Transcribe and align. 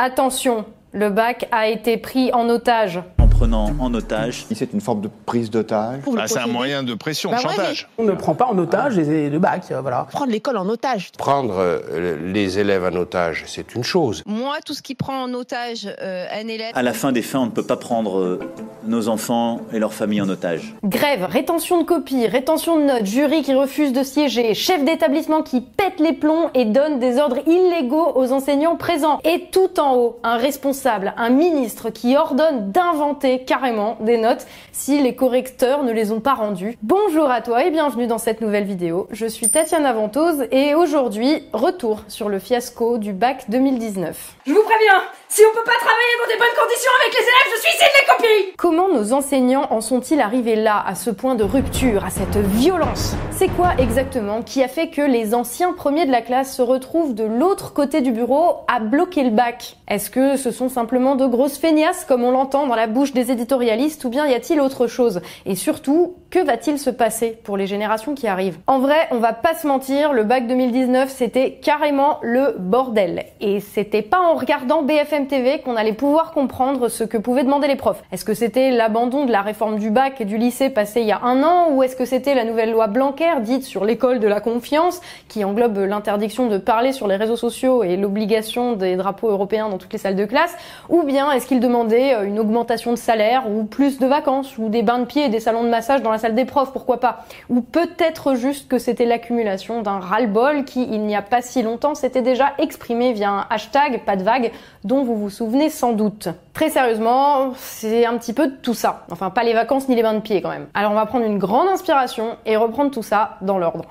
Attention, 0.00 0.64
le 0.92 1.10
bac 1.10 1.48
a 1.50 1.66
été 1.66 1.96
pris 1.96 2.32
en 2.32 2.48
otage. 2.48 3.00
En 3.38 3.42
prenant 3.42 3.70
en 3.78 3.94
otage. 3.94 4.46
C'est 4.52 4.72
une 4.72 4.80
forme 4.80 5.00
de 5.00 5.08
prise 5.24 5.48
d'otage. 5.48 6.00
Ah, 6.18 6.26
c'est 6.26 6.40
un 6.40 6.48
moyen 6.48 6.82
de 6.82 6.94
pression, 6.94 7.30
Bah 7.30 7.36
de 7.40 7.44
ouais, 7.46 7.54
chantage. 7.54 7.88
On 7.96 8.02
ne 8.02 8.10
prend 8.14 8.34
pas 8.34 8.46
en 8.46 8.58
otage 8.58 8.96
les- 8.96 9.30
le 9.30 9.38
bac, 9.38 9.62
euh, 9.70 9.80
voilà. 9.80 10.08
Prendre 10.10 10.32
l'école 10.32 10.56
en 10.56 10.68
otage. 10.68 11.12
Prendre 11.16 11.54
euh, 11.56 12.16
les 12.32 12.58
élèves 12.58 12.84
en 12.84 12.96
otage, 12.96 13.44
c'est 13.46 13.76
une 13.76 13.84
chose. 13.84 14.24
Moi, 14.26 14.56
tout 14.66 14.74
ce 14.74 14.82
qui 14.82 14.96
prend 14.96 15.22
en 15.22 15.32
otage 15.34 15.88
euh, 16.02 16.26
un 16.32 16.48
élève. 16.48 16.72
À 16.74 16.82
la 16.82 16.92
fin 16.92 17.12
des 17.12 17.22
fins, 17.22 17.38
on 17.38 17.44
ne 17.46 17.50
peut 17.52 17.62
pas 17.62 17.76
prendre 17.76 18.18
euh, 18.18 18.40
nos 18.88 19.08
enfants 19.08 19.60
et 19.72 19.78
leurs 19.78 19.94
familles 19.94 20.22
en 20.22 20.28
otage. 20.28 20.74
Grève, 20.82 21.24
rétention 21.30 21.78
de 21.80 21.84
copies, 21.86 22.26
rétention 22.26 22.76
de 22.80 22.86
notes, 22.86 23.06
jury 23.06 23.42
qui 23.42 23.54
refuse 23.54 23.92
de 23.92 24.02
siéger, 24.02 24.52
chef 24.54 24.84
d'établissement 24.84 25.42
qui 25.42 25.60
pète 25.60 26.00
les 26.00 26.12
plombs 26.12 26.50
et 26.54 26.64
donne 26.64 26.98
des 26.98 27.18
ordres 27.18 27.38
illégaux 27.46 28.14
aux 28.16 28.32
enseignants 28.32 28.74
présents. 28.74 29.20
Et 29.22 29.44
tout 29.52 29.78
en 29.78 29.94
haut, 29.94 30.18
un 30.24 30.38
responsable, 30.38 31.14
un 31.16 31.30
ministre 31.30 31.90
qui 31.90 32.16
ordonne 32.16 32.72
d'inventer 32.72 33.27
carrément 33.36 33.96
des 34.00 34.16
notes 34.16 34.46
si 34.72 35.02
les 35.02 35.14
correcteurs 35.14 35.82
ne 35.82 35.92
les 35.92 36.10
ont 36.12 36.20
pas 36.20 36.34
rendues. 36.34 36.78
Bonjour 36.82 37.30
à 37.30 37.42
toi 37.42 37.64
et 37.64 37.70
bienvenue 37.70 38.06
dans 38.06 38.18
cette 38.18 38.40
nouvelle 38.40 38.64
vidéo. 38.64 39.06
Je 39.10 39.26
suis 39.26 39.50
Tatiana 39.50 39.92
Ventose 39.92 40.46
et 40.50 40.74
aujourd'hui, 40.74 41.42
retour 41.52 42.02
sur 42.08 42.28
le 42.28 42.38
fiasco 42.38 42.98
du 42.98 43.12
bac 43.12 43.44
2019. 43.48 44.36
Je 44.46 44.52
vous 44.52 44.62
préviens, 44.62 45.02
si 45.28 45.42
on 45.44 45.54
peut 45.54 45.64
pas 45.64 45.78
travailler 45.78 46.14
dans 46.22 46.28
des 46.32 46.38
bonnes 46.38 46.58
conditions 46.58 46.92
avec 47.02 47.14
les 47.14 47.20
élèves, 47.20 47.54
je 47.54 47.60
suicide 47.60 47.88
les 48.00 48.06
copies 48.06 48.54
Comment 48.56 48.88
nos 48.88 49.12
enseignants 49.12 49.66
en 49.70 49.80
sont-ils 49.80 50.20
arrivés 50.20 50.56
là, 50.56 50.82
à 50.86 50.94
ce 50.94 51.10
point 51.10 51.34
de 51.34 51.44
rupture, 51.44 52.04
à 52.04 52.10
cette 52.10 52.36
violence? 52.36 53.14
C'est 53.30 53.48
quoi 53.48 53.72
exactement 53.78 54.42
qui 54.42 54.62
a 54.62 54.68
fait 54.68 54.88
que 54.88 55.02
les 55.02 55.34
anciens 55.34 55.72
premiers 55.72 56.06
de 56.06 56.12
la 56.12 56.22
classe 56.22 56.56
se 56.56 56.62
retrouvent 56.62 57.14
de 57.14 57.24
l'autre 57.24 57.72
côté 57.72 58.00
du 58.00 58.12
bureau 58.12 58.58
à 58.68 58.80
bloquer 58.80 59.24
le 59.24 59.30
bac? 59.30 59.77
Est-ce 59.88 60.10
que 60.10 60.36
ce 60.36 60.50
sont 60.50 60.68
simplement 60.68 61.16
de 61.16 61.26
grosses 61.26 61.56
feignasses 61.56 62.04
comme 62.04 62.22
on 62.22 62.30
l'entend 62.30 62.66
dans 62.66 62.74
la 62.74 62.86
bouche 62.86 63.14
des 63.14 63.32
éditorialistes 63.32 64.04
ou 64.04 64.10
bien 64.10 64.26
y 64.26 64.34
a-t-il 64.34 64.60
autre 64.60 64.86
chose? 64.86 65.22
Et 65.46 65.54
surtout, 65.54 66.14
que 66.30 66.44
va-t-il 66.44 66.78
se 66.78 66.90
passer 66.90 67.38
pour 67.42 67.56
les 67.56 67.66
générations 67.66 68.14
qui 68.14 68.26
arrivent? 68.26 68.58
En 68.66 68.80
vrai, 68.80 69.08
on 69.10 69.18
va 69.18 69.32
pas 69.32 69.54
se 69.54 69.66
mentir, 69.66 70.12
le 70.12 70.24
bac 70.24 70.46
2019 70.46 71.08
c'était 71.08 71.52
carrément 71.52 72.18
le 72.22 72.54
bordel. 72.58 73.24
Et 73.40 73.60
c'était 73.60 74.02
pas 74.02 74.20
en 74.20 74.34
regardant 74.34 74.82
BFM 74.82 75.26
TV 75.26 75.60
qu'on 75.60 75.74
allait 75.74 75.94
pouvoir 75.94 76.32
comprendre 76.32 76.88
ce 76.88 77.04
que 77.04 77.16
pouvaient 77.16 77.44
demander 77.44 77.66
les 77.66 77.76
profs. 77.76 78.02
Est-ce 78.12 78.26
que 78.26 78.34
c'était 78.34 78.70
l'abandon 78.70 79.24
de 79.24 79.32
la 79.32 79.40
réforme 79.40 79.78
du 79.78 79.90
bac 79.90 80.20
et 80.20 80.26
du 80.26 80.36
lycée 80.36 80.68
passé 80.68 81.00
il 81.00 81.06
y 81.06 81.12
a 81.12 81.22
un 81.22 81.42
an 81.42 81.70
ou 81.70 81.82
est-ce 81.82 81.96
que 81.96 82.04
c'était 82.04 82.34
la 82.34 82.44
nouvelle 82.44 82.72
loi 82.72 82.88
Blanquer 82.88 83.40
dite 83.40 83.64
sur 83.64 83.86
l'école 83.86 84.20
de 84.20 84.28
la 84.28 84.40
confiance 84.40 85.00
qui 85.28 85.44
englobe 85.44 85.78
l'interdiction 85.78 86.48
de 86.48 86.58
parler 86.58 86.92
sur 86.92 87.08
les 87.08 87.16
réseaux 87.16 87.36
sociaux 87.36 87.82
et 87.82 87.96
l'obligation 87.96 88.74
des 88.74 88.96
drapeaux 88.96 89.30
européens 89.30 89.70
dans 89.70 89.78
toutes 89.78 89.92
les 89.94 89.98
salles 89.98 90.16
de 90.16 90.26
classe 90.26 90.54
ou 90.90 91.04
bien 91.04 91.32
est-ce 91.32 91.46
qu'il 91.46 91.60
demandait 91.60 92.14
euh, 92.14 92.24
une 92.24 92.38
augmentation 92.38 92.90
de 92.90 92.98
salaire 92.98 93.50
ou 93.50 93.64
plus 93.64 93.98
de 93.98 94.06
vacances 94.06 94.58
ou 94.58 94.68
des 94.68 94.82
bains 94.82 94.98
de 94.98 95.04
pieds 95.06 95.24
et 95.24 95.28
des 95.28 95.40
salons 95.40 95.64
de 95.64 95.68
massage 95.68 96.02
dans 96.02 96.10
la 96.10 96.17
salle 96.18 96.34
des 96.34 96.44
profs, 96.44 96.72
pourquoi 96.72 97.00
pas 97.00 97.24
Ou 97.48 97.60
peut-être 97.60 98.34
juste 98.34 98.68
que 98.68 98.78
c'était 98.78 99.04
l'accumulation 99.04 99.82
d'un 99.82 99.98
ras-le-bol 99.98 100.64
qui, 100.64 100.82
il 100.82 101.02
n'y 101.02 101.16
a 101.16 101.22
pas 101.22 101.42
si 101.42 101.62
longtemps, 101.62 101.94
s'était 101.94 102.22
déjà 102.22 102.52
exprimé 102.58 103.12
via 103.12 103.30
un 103.30 103.46
hashtag, 103.50 104.02
pas 104.04 104.16
de 104.16 104.22
vague, 104.22 104.52
dont 104.84 105.04
vous 105.04 105.16
vous 105.16 105.30
souvenez 105.30 105.70
sans 105.70 105.92
doute. 105.92 106.28
Très 106.52 106.70
sérieusement, 106.70 107.52
c'est 107.56 108.04
un 108.04 108.16
petit 108.18 108.32
peu 108.32 108.52
tout 108.62 108.74
ça. 108.74 109.06
Enfin, 109.10 109.30
pas 109.30 109.44
les 109.44 109.54
vacances 109.54 109.88
ni 109.88 109.94
les 109.94 110.02
bains 110.02 110.14
de 110.14 110.20
pieds 110.20 110.42
quand 110.42 110.50
même. 110.50 110.66
Alors 110.74 110.92
on 110.92 110.96
va 110.96 111.06
prendre 111.06 111.24
une 111.24 111.38
grande 111.38 111.68
inspiration 111.68 112.36
et 112.46 112.56
reprendre 112.56 112.90
tout 112.90 113.02
ça 113.02 113.36
dans 113.42 113.58
l'ordre. 113.58 113.84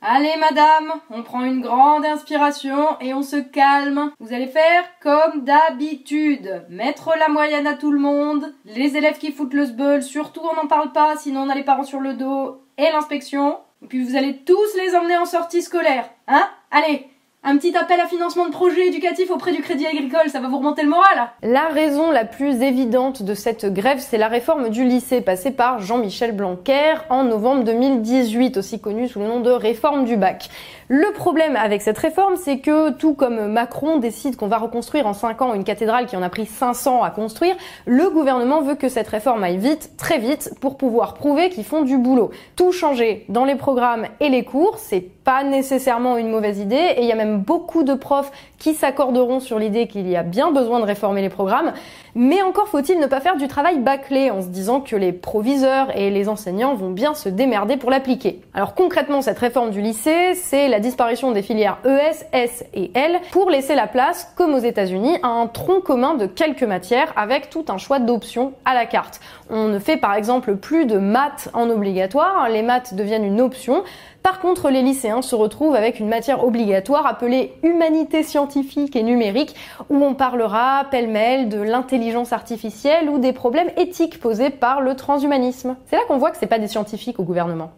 Allez 0.00 0.36
madame, 0.38 0.92
on 1.10 1.24
prend 1.24 1.42
une 1.44 1.60
grande 1.60 2.06
inspiration 2.06 2.96
et 3.00 3.14
on 3.14 3.22
se 3.22 3.36
calme. 3.36 4.12
Vous 4.20 4.32
allez 4.32 4.46
faire 4.46 4.84
comme 5.02 5.42
d'habitude. 5.42 6.64
Mettre 6.68 7.14
la 7.18 7.28
moyenne 7.28 7.66
à 7.66 7.74
tout 7.74 7.90
le 7.90 7.98
monde. 7.98 8.54
Les 8.64 8.96
élèves 8.96 9.18
qui 9.18 9.32
foutent 9.32 9.54
le 9.54 9.66
sbeul, 9.66 10.04
surtout 10.04 10.42
on 10.48 10.54
n'en 10.54 10.68
parle 10.68 10.92
pas, 10.92 11.16
sinon 11.16 11.42
on 11.42 11.48
a 11.48 11.54
les 11.56 11.64
parents 11.64 11.82
sur 11.82 11.98
le 11.98 12.14
dos. 12.14 12.62
Et 12.78 12.92
l'inspection. 12.92 13.58
Et 13.82 13.86
puis 13.86 14.04
vous 14.04 14.16
allez 14.16 14.36
tous 14.44 14.76
les 14.76 14.94
emmener 14.94 15.16
en 15.16 15.24
sortie 15.24 15.62
scolaire. 15.62 16.08
Hein? 16.28 16.48
Allez, 16.70 17.08
un 17.44 17.56
petit 17.56 17.76
appel 17.76 18.00
à 18.00 18.06
financement 18.06 18.46
de 18.46 18.50
projet 18.50 18.88
éducatif 18.88 19.30
auprès 19.30 19.52
du 19.52 19.62
Crédit 19.62 19.86
Agricole, 19.86 20.28
ça 20.28 20.40
va 20.40 20.48
vous 20.48 20.58
remonter 20.58 20.82
le 20.82 20.88
moral 20.88 21.30
La 21.42 21.68
raison 21.68 22.10
la 22.10 22.24
plus 22.24 22.62
évidente 22.62 23.22
de 23.22 23.34
cette 23.34 23.72
grève, 23.72 24.00
c'est 24.00 24.18
la 24.18 24.28
réforme 24.28 24.70
du 24.70 24.84
lycée 24.84 25.20
passée 25.20 25.52
par 25.52 25.80
Jean-Michel 25.80 26.32
Blanquer 26.32 26.94
en 27.10 27.22
novembre 27.22 27.62
2018, 27.62 28.56
aussi 28.56 28.80
connue 28.80 29.08
sous 29.08 29.20
le 29.20 29.26
nom 29.26 29.40
de 29.40 29.50
réforme 29.50 30.04
du 30.04 30.16
bac. 30.16 30.50
Le 30.90 31.12
problème 31.12 31.54
avec 31.54 31.82
cette 31.82 31.98
réforme, 31.98 32.36
c'est 32.36 32.60
que 32.60 32.92
tout 32.92 33.12
comme 33.12 33.52
Macron 33.52 33.98
décide 33.98 34.36
qu'on 34.36 34.46
va 34.46 34.56
reconstruire 34.56 35.06
en 35.06 35.12
5 35.12 35.42
ans 35.42 35.52
une 35.52 35.62
cathédrale 35.62 36.06
qui 36.06 36.16
en 36.16 36.22
a 36.22 36.30
pris 36.30 36.46
500 36.46 37.02
à 37.02 37.10
construire, 37.10 37.54
le 37.84 38.08
gouvernement 38.08 38.62
veut 38.62 38.74
que 38.74 38.88
cette 38.88 39.08
réforme 39.08 39.44
aille 39.44 39.58
vite, 39.58 39.90
très 39.98 40.16
vite, 40.16 40.54
pour 40.62 40.78
pouvoir 40.78 41.12
prouver 41.12 41.50
qu'ils 41.50 41.66
font 41.66 41.82
du 41.82 41.98
boulot. 41.98 42.30
Tout 42.56 42.72
changer 42.72 43.26
dans 43.28 43.44
les 43.44 43.56
programmes 43.56 44.06
et 44.20 44.30
les 44.30 44.44
cours, 44.44 44.78
c'est 44.78 45.02
pas 45.28 45.44
nécessairement 45.44 46.16
une 46.16 46.30
mauvaise 46.30 46.58
idée, 46.58 46.94
et 46.96 47.02
il 47.02 47.06
y 47.06 47.12
a 47.12 47.16
même 47.16 47.40
beaucoup 47.40 47.82
de 47.82 47.92
profs 47.92 48.32
qui 48.58 48.72
s'accorderont 48.72 49.40
sur 49.40 49.58
l'idée 49.58 49.86
qu'il 49.86 50.08
y 50.08 50.16
a 50.16 50.22
bien 50.22 50.52
besoin 50.52 50.80
de 50.80 50.86
réformer 50.86 51.20
les 51.20 51.28
programmes, 51.28 51.74
mais 52.14 52.40
encore 52.40 52.68
faut-il 52.68 52.98
ne 52.98 53.06
pas 53.06 53.20
faire 53.20 53.36
du 53.36 53.46
travail 53.46 53.78
bâclé 53.78 54.30
en 54.30 54.40
se 54.40 54.46
disant 54.46 54.80
que 54.80 54.96
les 54.96 55.12
proviseurs 55.12 55.94
et 55.94 56.08
les 56.08 56.30
enseignants 56.30 56.74
vont 56.74 56.90
bien 56.90 57.12
se 57.12 57.28
démerder 57.28 57.76
pour 57.76 57.90
l'appliquer. 57.90 58.40
Alors 58.54 58.74
concrètement, 58.74 59.20
cette 59.20 59.38
réforme 59.38 59.70
du 59.70 59.82
lycée, 59.82 60.34
c'est 60.34 60.66
la 60.66 60.77
disparition 60.78 61.32
des 61.32 61.42
filières 61.42 61.78
ES, 61.84 62.24
S 62.32 62.64
et 62.74 62.90
L 62.94 63.20
pour 63.30 63.50
laisser 63.50 63.74
la 63.74 63.86
place, 63.86 64.32
comme 64.36 64.54
aux 64.54 64.58
États-Unis, 64.58 65.18
à 65.22 65.28
un 65.28 65.46
tronc 65.46 65.80
commun 65.80 66.14
de 66.14 66.26
quelques 66.26 66.62
matières 66.62 67.12
avec 67.16 67.50
tout 67.50 67.64
un 67.68 67.78
choix 67.78 67.98
d'options 67.98 68.52
à 68.64 68.74
la 68.74 68.86
carte. 68.86 69.20
On 69.50 69.68
ne 69.68 69.78
fait 69.78 69.96
par 69.96 70.14
exemple 70.14 70.56
plus 70.56 70.86
de 70.86 70.98
maths 70.98 71.48
en 71.54 71.70
obligatoire, 71.70 72.48
les 72.48 72.62
maths 72.62 72.94
deviennent 72.94 73.24
une 73.24 73.40
option. 73.40 73.82
Par 74.22 74.40
contre, 74.40 74.68
les 74.68 74.82
lycéens 74.82 75.22
se 75.22 75.34
retrouvent 75.34 75.76
avec 75.76 76.00
une 76.00 76.08
matière 76.08 76.44
obligatoire 76.44 77.06
appelée 77.06 77.54
humanité 77.62 78.22
scientifique 78.22 78.96
et 78.96 79.02
numérique, 79.02 79.54
où 79.88 79.96
on 80.04 80.14
parlera 80.14 80.84
pêle-mêle 80.90 81.48
de 81.48 81.60
l'intelligence 81.60 82.32
artificielle 82.32 83.08
ou 83.08 83.18
des 83.18 83.32
problèmes 83.32 83.70
éthiques 83.76 84.20
posés 84.20 84.50
par 84.50 84.80
le 84.80 84.96
transhumanisme. 84.96 85.76
C'est 85.86 85.96
là 85.96 86.02
qu'on 86.08 86.18
voit 86.18 86.30
que 86.30 86.36
c'est 86.38 86.46
pas 86.46 86.58
des 86.58 86.68
scientifiques 86.68 87.18
au 87.18 87.24
gouvernement. 87.24 87.70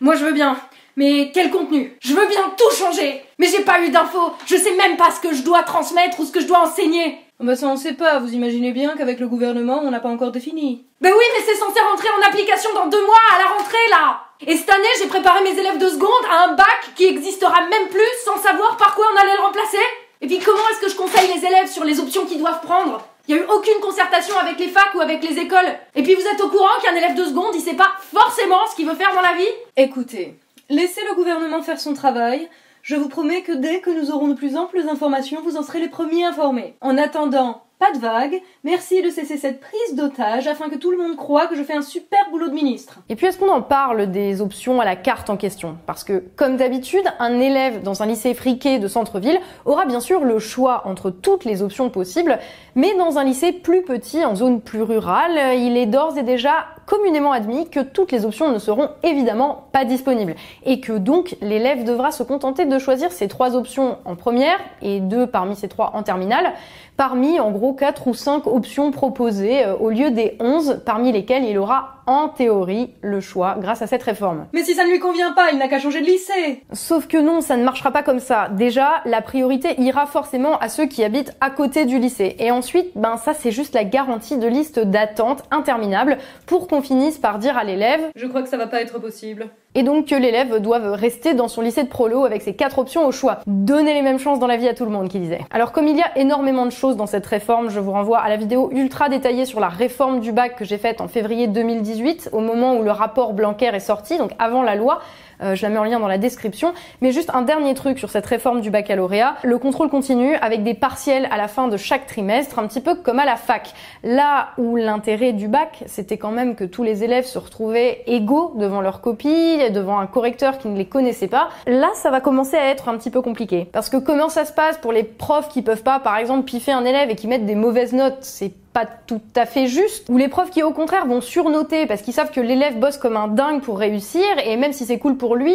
Moi 0.00 0.14
je 0.14 0.24
veux 0.24 0.32
bien, 0.32 0.56
mais 1.00 1.30
quel 1.32 1.50
contenu? 1.50 1.96
Je 2.02 2.12
veux 2.12 2.26
bien 2.26 2.52
tout 2.58 2.76
changer. 2.76 3.24
Mais 3.38 3.46
j'ai 3.46 3.62
pas 3.62 3.80
eu 3.80 3.88
d'infos, 3.88 4.32
je 4.44 4.54
sais 4.54 4.76
même 4.76 4.98
pas 4.98 5.10
ce 5.10 5.20
que 5.20 5.34
je 5.34 5.42
dois 5.42 5.62
transmettre 5.62 6.20
ou 6.20 6.26
ce 6.26 6.30
que 6.30 6.40
je 6.40 6.46
dois 6.46 6.60
enseigner. 6.60 7.16
Bah 7.40 7.56
ça 7.56 7.68
on 7.68 7.76
sait 7.76 7.94
pas, 7.94 8.18
vous 8.18 8.34
imaginez 8.34 8.70
bien 8.72 8.94
qu'avec 8.98 9.18
le 9.18 9.26
gouvernement 9.26 9.80
on 9.82 9.90
n'a 9.90 10.00
pas 10.00 10.10
encore 10.10 10.30
défini. 10.30 10.84
Ben 11.00 11.10
oui, 11.16 11.24
mais 11.32 11.42
c'est 11.46 11.58
censé 11.58 11.80
rentrer 11.80 12.08
en 12.10 12.28
application 12.28 12.68
dans 12.74 12.88
deux 12.88 13.02
mois 13.06 13.24
à 13.34 13.38
la 13.38 13.48
rentrée 13.48 13.88
là. 13.90 14.24
Et 14.46 14.56
cette 14.58 14.68
année, 14.68 14.88
j'ai 15.00 15.08
préparé 15.08 15.42
mes 15.42 15.58
élèves 15.58 15.78
de 15.78 15.88
seconde 15.88 16.24
à 16.30 16.44
un 16.44 16.52
bac 16.52 16.90
qui 16.96 17.06
existera 17.06 17.62
même 17.62 17.88
plus 17.88 18.12
sans 18.26 18.36
savoir 18.36 18.76
par 18.76 18.94
quoi 18.94 19.06
on 19.14 19.20
allait 19.22 19.36
le 19.36 19.42
remplacer. 19.42 19.86
Et 20.20 20.26
puis 20.26 20.38
comment 20.38 20.68
est-ce 20.70 20.80
que 20.80 20.90
je 20.90 20.96
conseille 20.96 21.32
les 21.34 21.46
élèves 21.46 21.70
sur 21.70 21.84
les 21.84 21.98
options 21.98 22.26
qu'ils 22.26 22.40
doivent 22.40 22.60
prendre? 22.60 23.00
Il 23.26 23.36
y 23.36 23.38
a 23.38 23.42
eu 23.42 23.46
aucune 23.46 23.80
concertation 23.80 24.36
avec 24.36 24.58
les 24.58 24.68
facs 24.68 24.94
ou 24.94 25.00
avec 25.00 25.22
les 25.22 25.38
écoles. 25.38 25.78
Et 25.94 26.02
puis 26.02 26.14
vous 26.14 26.26
êtes 26.26 26.40
au 26.42 26.48
courant 26.48 26.80
qu'un 26.82 26.94
élève 26.94 27.14
de 27.14 27.24
seconde, 27.24 27.54
il 27.54 27.60
sait 27.62 27.74
pas 27.74 27.92
forcément 28.12 28.66
ce 28.68 28.76
qu'il 28.76 28.86
veut 28.86 28.94
faire 28.94 29.14
dans 29.14 29.22
la 29.22 29.34
vie? 29.34 29.48
Écoutez, 29.76 30.34
laissez 30.70 31.00
le 31.10 31.16
gouvernement 31.16 31.60
faire 31.60 31.78
son 31.78 31.92
travail. 31.92 32.48
Je 32.82 32.96
vous 32.96 33.08
promets 33.08 33.42
que 33.42 33.52
dès 33.52 33.80
que 33.80 33.90
nous 33.90 34.10
aurons 34.10 34.28
de 34.28 34.34
plus 34.34 34.56
amples 34.56 34.80
informations, 34.88 35.42
vous 35.42 35.58
en 35.58 35.62
serez 35.62 35.80
les 35.80 35.88
premiers 35.88 36.24
informés. 36.24 36.76
En 36.80 36.96
attendant, 36.96 37.64
pas 37.80 37.92
de 37.92 37.98
vague, 37.98 38.42
merci 38.62 39.00
de 39.00 39.08
cesser 39.08 39.38
cette 39.38 39.58
prise 39.58 39.96
d'otage 39.96 40.46
afin 40.46 40.68
que 40.68 40.74
tout 40.76 40.90
le 40.90 40.98
monde 40.98 41.16
croit 41.16 41.46
que 41.46 41.56
je 41.56 41.62
fais 41.62 41.72
un 41.72 41.80
super 41.80 42.18
boulot 42.30 42.48
de 42.48 42.52
ministre. 42.52 43.00
Et 43.08 43.16
puis 43.16 43.26
est-ce 43.26 43.38
qu'on 43.38 43.48
en 43.48 43.62
parle 43.62 44.10
des 44.10 44.42
options 44.42 44.82
à 44.82 44.84
la 44.84 44.96
carte 44.96 45.30
en 45.30 45.38
question? 45.38 45.78
Parce 45.86 46.04
que 46.04 46.22
comme 46.36 46.58
d'habitude, 46.58 47.04
un 47.18 47.40
élève 47.40 47.82
dans 47.82 48.02
un 48.02 48.06
lycée 48.06 48.34
friqué 48.34 48.78
de 48.78 48.86
centre-ville 48.86 49.40
aura 49.64 49.86
bien 49.86 50.00
sûr 50.00 50.24
le 50.24 50.38
choix 50.38 50.82
entre 50.84 51.08
toutes 51.08 51.46
les 51.46 51.62
options 51.62 51.88
possibles, 51.88 52.38
mais 52.74 52.94
dans 52.98 53.16
un 53.16 53.24
lycée 53.24 53.52
plus 53.52 53.80
petit, 53.80 54.26
en 54.26 54.36
zone 54.36 54.60
plus 54.60 54.82
rurale, 54.82 55.56
il 55.56 55.78
est 55.78 55.86
d'ores 55.86 56.18
et 56.18 56.22
déjà 56.22 56.66
communément 56.84 57.32
admis 57.32 57.70
que 57.70 57.80
toutes 57.80 58.12
les 58.12 58.26
options 58.26 58.52
ne 58.52 58.58
seront 58.58 58.90
évidemment 59.02 59.68
pas 59.72 59.86
disponibles. 59.86 60.34
Et 60.66 60.80
que 60.80 60.92
donc 60.92 61.36
l'élève 61.40 61.84
devra 61.84 62.10
se 62.10 62.24
contenter 62.24 62.66
de 62.66 62.78
choisir 62.78 63.10
ces 63.10 63.28
trois 63.28 63.56
options 63.56 63.98
en 64.04 64.16
première 64.16 64.58
et 64.82 65.00
deux 65.00 65.26
parmi 65.26 65.56
ces 65.56 65.68
trois 65.68 65.92
en 65.94 66.02
terminale 66.02 66.52
parmi 67.00 67.40
en 67.40 67.50
gros 67.50 67.69
quatre 67.72 68.06
ou 68.06 68.14
cinq 68.14 68.46
options 68.46 68.90
proposées 68.90 69.64
euh, 69.64 69.76
au 69.76 69.90
lieu 69.90 70.10
des 70.10 70.36
11 70.40 70.82
parmi 70.84 71.12
lesquelles 71.12 71.44
il 71.44 71.58
aura 71.58 71.99
en 72.10 72.28
théorie, 72.28 72.90
le 73.02 73.20
choix 73.20 73.54
grâce 73.60 73.82
à 73.82 73.86
cette 73.86 74.02
réforme. 74.02 74.46
Mais 74.52 74.64
si 74.64 74.74
ça 74.74 74.84
ne 74.84 74.90
lui 74.90 74.98
convient 74.98 75.30
pas, 75.32 75.50
il 75.52 75.58
n'a 75.58 75.68
qu'à 75.68 75.78
changer 75.78 76.00
de 76.00 76.06
lycée. 76.06 76.64
Sauf 76.72 77.06
que 77.06 77.16
non, 77.16 77.40
ça 77.40 77.56
ne 77.56 77.62
marchera 77.62 77.92
pas 77.92 78.02
comme 78.02 78.18
ça. 78.18 78.48
Déjà, 78.50 79.00
la 79.04 79.22
priorité 79.22 79.80
ira 79.80 80.06
forcément 80.06 80.58
à 80.58 80.68
ceux 80.68 80.86
qui 80.86 81.04
habitent 81.04 81.36
à 81.40 81.50
côté 81.50 81.84
du 81.84 82.00
lycée. 82.00 82.34
Et 82.40 82.50
ensuite, 82.50 82.88
ben 82.96 83.16
ça 83.16 83.32
c'est 83.32 83.52
juste 83.52 83.74
la 83.74 83.84
garantie 83.84 84.36
de 84.38 84.48
liste 84.48 84.80
d'attente 84.80 85.44
interminable 85.52 86.18
pour 86.46 86.66
qu'on 86.66 86.82
finisse 86.82 87.16
par 87.18 87.38
dire 87.38 87.56
à 87.56 87.62
l'élève 87.62 88.00
Je 88.16 88.26
crois 88.26 88.42
que 88.42 88.48
ça 88.48 88.56
va 88.56 88.66
pas 88.66 88.80
être 88.82 88.98
possible. 88.98 89.48
et 89.76 89.84
donc 89.84 90.06
que 90.06 90.16
l'élève 90.16 90.58
doive 90.58 90.90
rester 90.92 91.34
dans 91.34 91.46
son 91.46 91.60
lycée 91.62 91.84
de 91.84 91.88
prolo 91.88 92.24
avec 92.24 92.42
ses 92.42 92.54
quatre 92.54 92.80
options 92.80 93.06
au 93.06 93.12
choix. 93.12 93.38
Donner 93.46 93.94
les 93.94 94.02
mêmes 94.02 94.18
chances 94.18 94.40
dans 94.40 94.48
la 94.48 94.56
vie 94.56 94.66
à 94.68 94.74
tout 94.74 94.84
le 94.84 94.90
monde, 94.90 95.08
qui 95.08 95.20
disait. 95.20 95.42
Alors 95.52 95.70
comme 95.70 95.86
il 95.86 95.96
y 95.96 96.02
a 96.02 96.18
énormément 96.18 96.66
de 96.66 96.72
choses 96.72 96.96
dans 96.96 97.06
cette 97.06 97.26
réforme, 97.26 97.70
je 97.70 97.78
vous 97.78 97.92
renvoie 97.92 98.18
à 98.18 98.28
la 98.28 98.36
vidéo 98.36 98.68
ultra 98.72 99.08
détaillée 99.08 99.44
sur 99.44 99.60
la 99.60 99.68
réforme 99.68 100.18
du 100.18 100.32
bac 100.32 100.56
que 100.56 100.64
j'ai 100.64 100.78
faite 100.78 101.00
en 101.00 101.06
février 101.06 101.46
2018, 101.46 101.99
au 102.32 102.40
moment 102.40 102.76
où 102.76 102.82
le 102.82 102.90
rapport 102.90 103.32
Blanquer 103.32 103.74
est 103.74 103.80
sorti, 103.80 104.18
donc 104.18 104.32
avant 104.38 104.62
la 104.62 104.74
loi. 104.74 105.00
Euh, 105.42 105.54
je 105.54 105.62
la 105.62 105.68
mets 105.70 105.78
en 105.78 105.84
lien 105.84 105.98
dans 105.98 106.08
la 106.08 106.18
description. 106.18 106.72
Mais 107.00 107.12
juste 107.12 107.30
un 107.32 107.42
dernier 107.42 107.74
truc 107.74 107.98
sur 107.98 108.10
cette 108.10 108.26
réforme 108.26 108.60
du 108.60 108.70
baccalauréat. 108.70 109.36
Le 109.42 109.58
contrôle 109.58 109.88
continue 109.88 110.34
avec 110.36 110.62
des 110.62 110.74
partiels 110.74 111.28
à 111.30 111.36
la 111.36 111.48
fin 111.48 111.68
de 111.68 111.76
chaque 111.76 112.06
trimestre, 112.06 112.58
un 112.58 112.66
petit 112.66 112.80
peu 112.80 112.94
comme 112.94 113.18
à 113.18 113.24
la 113.24 113.36
fac. 113.36 113.72
Là 114.02 114.48
où 114.58 114.76
l'intérêt 114.76 115.32
du 115.32 115.48
bac, 115.48 115.84
c'était 115.86 116.18
quand 116.18 116.30
même 116.30 116.54
que 116.54 116.64
tous 116.64 116.82
les 116.82 117.04
élèves 117.04 117.24
se 117.24 117.38
retrouvaient 117.38 118.02
égaux 118.06 118.52
devant 118.56 118.80
leurs 118.80 119.00
copies, 119.00 119.70
devant 119.70 119.98
un 119.98 120.06
correcteur 120.06 120.58
qui 120.58 120.68
ne 120.68 120.76
les 120.76 120.86
connaissait 120.86 121.28
pas. 121.28 121.48
Là, 121.66 121.88
ça 121.94 122.10
va 122.10 122.20
commencer 122.20 122.56
à 122.56 122.68
être 122.68 122.88
un 122.88 122.96
petit 122.96 123.10
peu 123.10 123.22
compliqué. 123.22 123.68
Parce 123.72 123.88
que 123.88 123.96
comment 123.96 124.28
ça 124.28 124.44
se 124.44 124.52
passe 124.52 124.78
pour 124.78 124.92
les 124.92 125.04
profs 125.04 125.48
qui 125.48 125.62
peuvent 125.62 125.82
pas, 125.82 126.00
par 126.00 126.16
exemple, 126.16 126.44
piffer 126.44 126.72
un 126.72 126.84
élève 126.84 127.10
et 127.10 127.16
qui 127.16 127.26
mettent 127.26 127.46
des 127.46 127.54
mauvaises 127.54 127.92
notes? 127.92 128.18
C'est 128.20 128.52
pas 128.72 128.86
tout 128.86 129.20
à 129.34 129.46
fait 129.46 129.66
juste, 129.66 130.08
ou 130.08 130.16
les 130.16 130.28
profs 130.28 130.50
qui 130.50 130.62
au 130.62 130.72
contraire 130.72 131.06
vont 131.06 131.20
surnoter 131.20 131.86
parce 131.86 132.02
qu'ils 132.02 132.14
savent 132.14 132.30
que 132.30 132.40
l'élève 132.40 132.78
bosse 132.78 132.98
comme 132.98 133.16
un 133.16 133.26
dingue 133.26 133.62
pour 133.62 133.78
réussir 133.78 134.22
et 134.44 134.56
même 134.56 134.72
si 134.72 134.86
c'est 134.86 134.98
cool 134.98 135.16
pour 135.16 135.34
lui, 135.34 135.54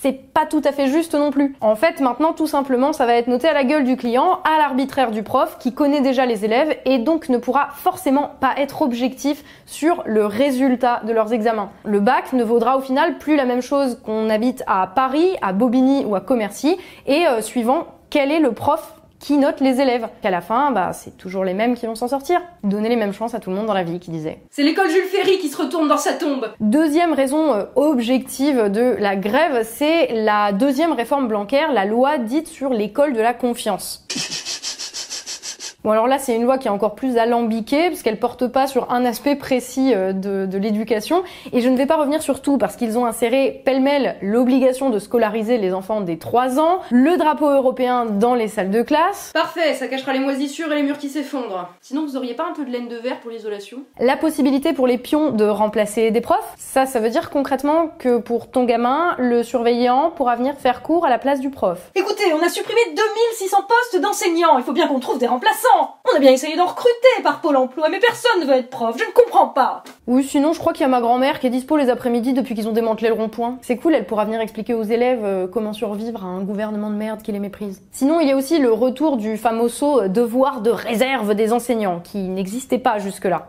c'est 0.00 0.12
pas 0.12 0.46
tout 0.46 0.62
à 0.64 0.70
fait 0.70 0.86
juste 0.86 1.14
non 1.14 1.32
plus. 1.32 1.56
En 1.60 1.74
fait, 1.74 2.00
maintenant 2.00 2.32
tout 2.32 2.46
simplement, 2.46 2.92
ça 2.92 3.04
va 3.04 3.14
être 3.14 3.26
noté 3.26 3.48
à 3.48 3.52
la 3.52 3.64
gueule 3.64 3.84
du 3.84 3.96
client, 3.96 4.40
à 4.44 4.58
l'arbitraire 4.58 5.10
du 5.10 5.24
prof 5.24 5.56
qui 5.58 5.74
connaît 5.74 6.00
déjà 6.00 6.24
les 6.24 6.44
élèves 6.44 6.76
et 6.84 6.98
donc 6.98 7.28
ne 7.28 7.38
pourra 7.38 7.68
forcément 7.74 8.30
pas 8.40 8.54
être 8.58 8.82
objectif 8.82 9.42
sur 9.66 10.04
le 10.06 10.24
résultat 10.24 11.00
de 11.04 11.12
leurs 11.12 11.32
examens. 11.32 11.70
Le 11.84 11.98
bac 11.98 12.32
ne 12.32 12.44
vaudra 12.44 12.76
au 12.76 12.80
final 12.80 13.18
plus 13.18 13.36
la 13.36 13.44
même 13.44 13.62
chose 13.62 13.98
qu'on 14.04 14.30
habite 14.30 14.62
à 14.68 14.86
Paris, 14.86 15.36
à 15.42 15.52
Bobigny 15.52 16.04
ou 16.04 16.14
à 16.14 16.20
Commercy 16.20 16.76
et 17.06 17.26
euh, 17.26 17.40
suivant 17.40 17.86
quel 18.08 18.30
est 18.30 18.40
le 18.40 18.52
prof 18.52 18.94
qui 19.18 19.36
note 19.36 19.60
les 19.60 19.80
élèves. 19.80 20.08
Qu'à 20.22 20.30
la 20.30 20.40
fin, 20.40 20.70
bah, 20.70 20.92
c'est 20.92 21.16
toujours 21.16 21.44
les 21.44 21.54
mêmes 21.54 21.74
qui 21.74 21.86
vont 21.86 21.94
s'en 21.94 22.08
sortir. 22.08 22.40
Donner 22.64 22.88
les 22.88 22.96
mêmes 22.96 23.12
chances 23.12 23.34
à 23.34 23.40
tout 23.40 23.50
le 23.50 23.56
monde 23.56 23.66
dans 23.66 23.74
la 23.74 23.84
vie, 23.84 23.98
qui 23.98 24.10
disait. 24.10 24.40
C'est 24.50 24.62
l'école 24.62 24.90
Jules 24.90 25.04
Ferry 25.04 25.38
qui 25.38 25.48
se 25.48 25.56
retourne 25.56 25.88
dans 25.88 25.98
sa 25.98 26.14
tombe. 26.14 26.52
Deuxième 26.60 27.12
raison 27.12 27.54
euh, 27.54 27.64
objective 27.74 28.70
de 28.70 28.96
la 28.98 29.16
grève, 29.16 29.64
c'est 29.64 30.12
la 30.12 30.52
deuxième 30.52 30.92
réforme 30.92 31.28
Blanquer, 31.28 31.66
la 31.72 31.84
loi 31.84 32.18
dite 32.18 32.48
sur 32.48 32.70
l'école 32.70 33.12
de 33.12 33.20
la 33.20 33.34
confiance. 33.34 34.06
Bon 35.86 35.92
alors 35.92 36.08
là 36.08 36.18
c'est 36.18 36.34
une 36.34 36.42
loi 36.42 36.58
qui 36.58 36.66
est 36.66 36.70
encore 36.72 36.96
plus 36.96 37.16
alambiquée 37.16 37.90
parce 37.90 38.02
qu'elle 38.02 38.18
porte 38.18 38.48
pas 38.48 38.66
sur 38.66 38.90
un 38.90 39.04
aspect 39.04 39.36
précis 39.36 39.94
euh, 39.94 40.12
de, 40.12 40.44
de 40.44 40.58
l'éducation 40.58 41.22
et 41.52 41.60
je 41.60 41.68
ne 41.68 41.76
vais 41.76 41.86
pas 41.86 41.94
revenir 41.94 42.22
sur 42.22 42.42
tout 42.42 42.58
parce 42.58 42.74
qu'ils 42.74 42.98
ont 42.98 43.06
inséré 43.06 43.62
pêle-mêle 43.64 44.16
l'obligation 44.20 44.90
de 44.90 44.98
scolariser 44.98 45.58
les 45.58 45.72
enfants 45.72 46.00
des 46.00 46.18
3 46.18 46.58
ans, 46.58 46.80
le 46.90 47.16
drapeau 47.16 47.48
européen 47.48 48.04
dans 48.04 48.34
les 48.34 48.48
salles 48.48 48.72
de 48.72 48.82
classe, 48.82 49.30
Parfait, 49.32 49.74
ça 49.74 49.86
cachera 49.86 50.12
les 50.12 50.18
moisissures 50.18 50.72
et 50.72 50.74
les 50.74 50.82
murs 50.82 50.98
qui 50.98 51.08
s'effondrent. 51.08 51.68
Sinon, 51.82 52.04
vous 52.04 52.16
auriez 52.16 52.34
pas 52.34 52.48
un 52.50 52.52
peu 52.52 52.64
de 52.64 52.70
laine 52.72 52.88
de 52.88 52.96
verre 52.96 53.20
pour 53.20 53.30
l'isolation? 53.30 53.84
La 54.00 54.16
possibilité 54.16 54.72
pour 54.72 54.88
les 54.88 54.98
pions 54.98 55.30
de 55.30 55.44
remplacer 55.44 56.10
des 56.10 56.20
profs. 56.20 56.52
Ça 56.56 56.86
ça 56.86 56.98
veut 56.98 57.10
dire 57.10 57.30
concrètement 57.30 57.90
que 58.00 58.18
pour 58.18 58.50
ton 58.50 58.64
gamin, 58.64 59.14
le 59.18 59.44
surveillant 59.44 60.10
pourra 60.10 60.34
venir 60.34 60.56
faire 60.58 60.82
cours 60.82 61.06
à 61.06 61.10
la 61.10 61.18
place 61.18 61.38
du 61.38 61.50
prof. 61.50 61.92
Écoutez, 61.94 62.32
on 62.34 62.44
a 62.44 62.48
supprimé 62.48 62.80
2600 62.88 63.56
postes 63.68 64.02
d'enseignants. 64.02 64.58
Il 64.58 64.64
faut 64.64 64.72
bien 64.72 64.88
qu'on 64.88 64.98
trouve 64.98 65.18
des 65.18 65.28
remplaçants. 65.28 65.75
On 66.12 66.16
a 66.16 66.18
bien 66.20 66.32
essayé 66.32 66.56
d'en 66.56 66.66
recruter 66.66 67.22
par 67.22 67.40
Pôle 67.40 67.56
emploi, 67.56 67.88
mais 67.88 67.98
personne 67.98 68.40
ne 68.40 68.46
veut 68.46 68.54
être 68.54 68.70
prof. 68.70 68.96
Je 68.98 69.04
ne 69.04 69.12
comprends 69.12 69.48
pas. 69.48 69.82
Oui, 70.06 70.24
sinon, 70.24 70.52
je 70.52 70.58
crois 70.58 70.72
qu'il 70.72 70.82
y 70.82 70.84
a 70.84 70.88
ma 70.88 71.00
grand-mère 71.00 71.40
qui 71.40 71.46
est 71.46 71.50
dispo 71.50 71.76
les 71.76 71.90
après-midi 71.90 72.32
depuis 72.32 72.54
qu'ils 72.54 72.68
ont 72.68 72.72
démantelé 72.72 73.08
le 73.08 73.14
rond-point. 73.14 73.58
C'est 73.62 73.76
cool, 73.76 73.94
elle 73.94 74.06
pourra 74.06 74.24
venir 74.24 74.40
expliquer 74.40 74.74
aux 74.74 74.84
élèves 74.84 75.24
euh, 75.24 75.46
comment 75.46 75.72
survivre 75.72 76.24
à 76.24 76.28
un 76.28 76.42
gouvernement 76.42 76.90
de 76.90 76.96
merde 76.96 77.22
qui 77.22 77.32
les 77.32 77.40
méprise. 77.40 77.82
Sinon, 77.92 78.20
il 78.20 78.28
y 78.28 78.32
a 78.32 78.36
aussi 78.36 78.58
le 78.58 78.72
retour 78.72 79.16
du 79.16 79.36
famoso 79.36 80.02
euh, 80.02 80.08
devoir 80.08 80.60
de 80.60 80.70
réserve 80.70 81.34
des 81.34 81.52
enseignants, 81.52 82.00
qui 82.00 82.18
n'existait 82.18 82.78
pas 82.78 82.98
jusque-là. 82.98 83.48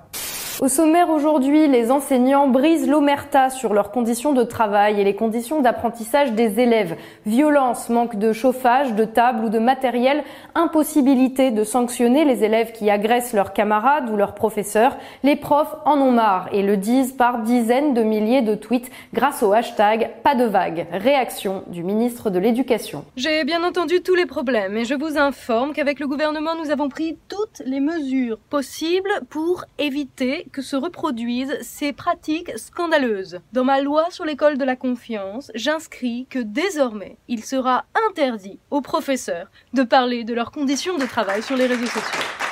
Au 0.60 0.70
sommaire 0.70 1.12
aujourd'hui, 1.12 1.68
les 1.68 1.92
enseignants 1.92 2.48
brisent 2.48 2.90
l'omerta 2.90 3.52
sur 3.52 3.76
leurs 3.76 3.92
conditions 3.92 4.34
de 4.34 4.42
travail 4.42 5.00
et 5.00 5.04
les 5.04 5.14
conditions 5.14 5.62
d'apprentissage 5.62 6.32
des 6.32 6.60
élèves. 6.60 6.98
Violence, 7.28 7.90
manque 7.90 8.16
de 8.16 8.34
chauffage, 8.34 8.96
de 8.96 9.06
table 9.06 9.46
ou 9.46 9.50
de 9.50 9.60
matériel, 9.60 10.24
impossibilité 10.56 11.52
de 11.52 11.64
sanctionner 11.64 12.26
les 12.26 12.44
élèves 12.44 12.72
qui 12.72 12.90
agressent 12.90 13.34
leurs 13.34 13.54
camarades 13.54 14.10
ou 14.10 14.16
leurs 14.16 14.34
professeurs. 14.34 14.98
Les 15.22 15.36
profs 15.36 15.76
en 15.86 16.00
ont 16.00 16.12
marre 16.12 16.50
et 16.52 16.64
le 16.64 16.76
disent 16.76 17.12
par 17.12 17.44
dizaines 17.44 17.94
de 17.94 18.02
milliers 18.02 18.42
de 18.42 18.56
tweets 18.56 18.90
grâce 19.14 19.44
au 19.44 19.54
hashtag 19.54 20.10
pas 20.24 20.34
de 20.34 20.46
vague. 20.46 20.88
Réaction 20.92 21.66
du 21.68 21.84
ministre 21.84 22.32
de 22.32 22.40
l'Éducation. 22.40 23.06
J'ai 23.16 23.44
bien 23.44 23.64
entendu 23.64 24.02
tous 24.02 24.16
les 24.16 24.26
problèmes 24.26 24.76
et 24.76 24.86
je 24.86 24.96
vous 24.96 25.20
informe 25.20 25.74
qu'avec 25.74 26.00
le 26.00 26.08
gouvernement, 26.08 26.56
nous 26.56 26.72
avons 26.72 26.90
pris 26.90 27.16
toutes 27.28 27.62
les 27.64 27.80
mesures 27.80 28.40
possibles 28.50 29.12
pour 29.30 29.64
éviter 29.78 30.47
que 30.52 30.62
se 30.62 30.76
reproduisent 30.76 31.58
ces 31.62 31.94
pratiques 31.94 32.58
scandaleuses. 32.58 33.40
Dans 33.54 33.64
ma 33.64 33.82
loi 33.82 34.10
sur 34.10 34.26
l'école 34.26 34.58
de 34.58 34.66
la 34.66 34.76
confiance, 34.76 35.52
j'inscris 35.56 36.28
que 36.30 36.40
désormais, 36.40 37.18
il 37.28 37.44
sera 37.44 37.86
interdit 38.10 38.60
aux 38.72 38.82
professeurs 38.82 39.52
de 39.74 39.84
parler 39.84 40.24
de 40.24 40.34
leurs 40.34 40.52
conditions 40.52 40.98
de 40.98 41.06
travail 41.06 41.44
sur 41.44 41.56
les 41.56 41.68
réseaux 41.68 41.86
sociaux. 41.86 42.47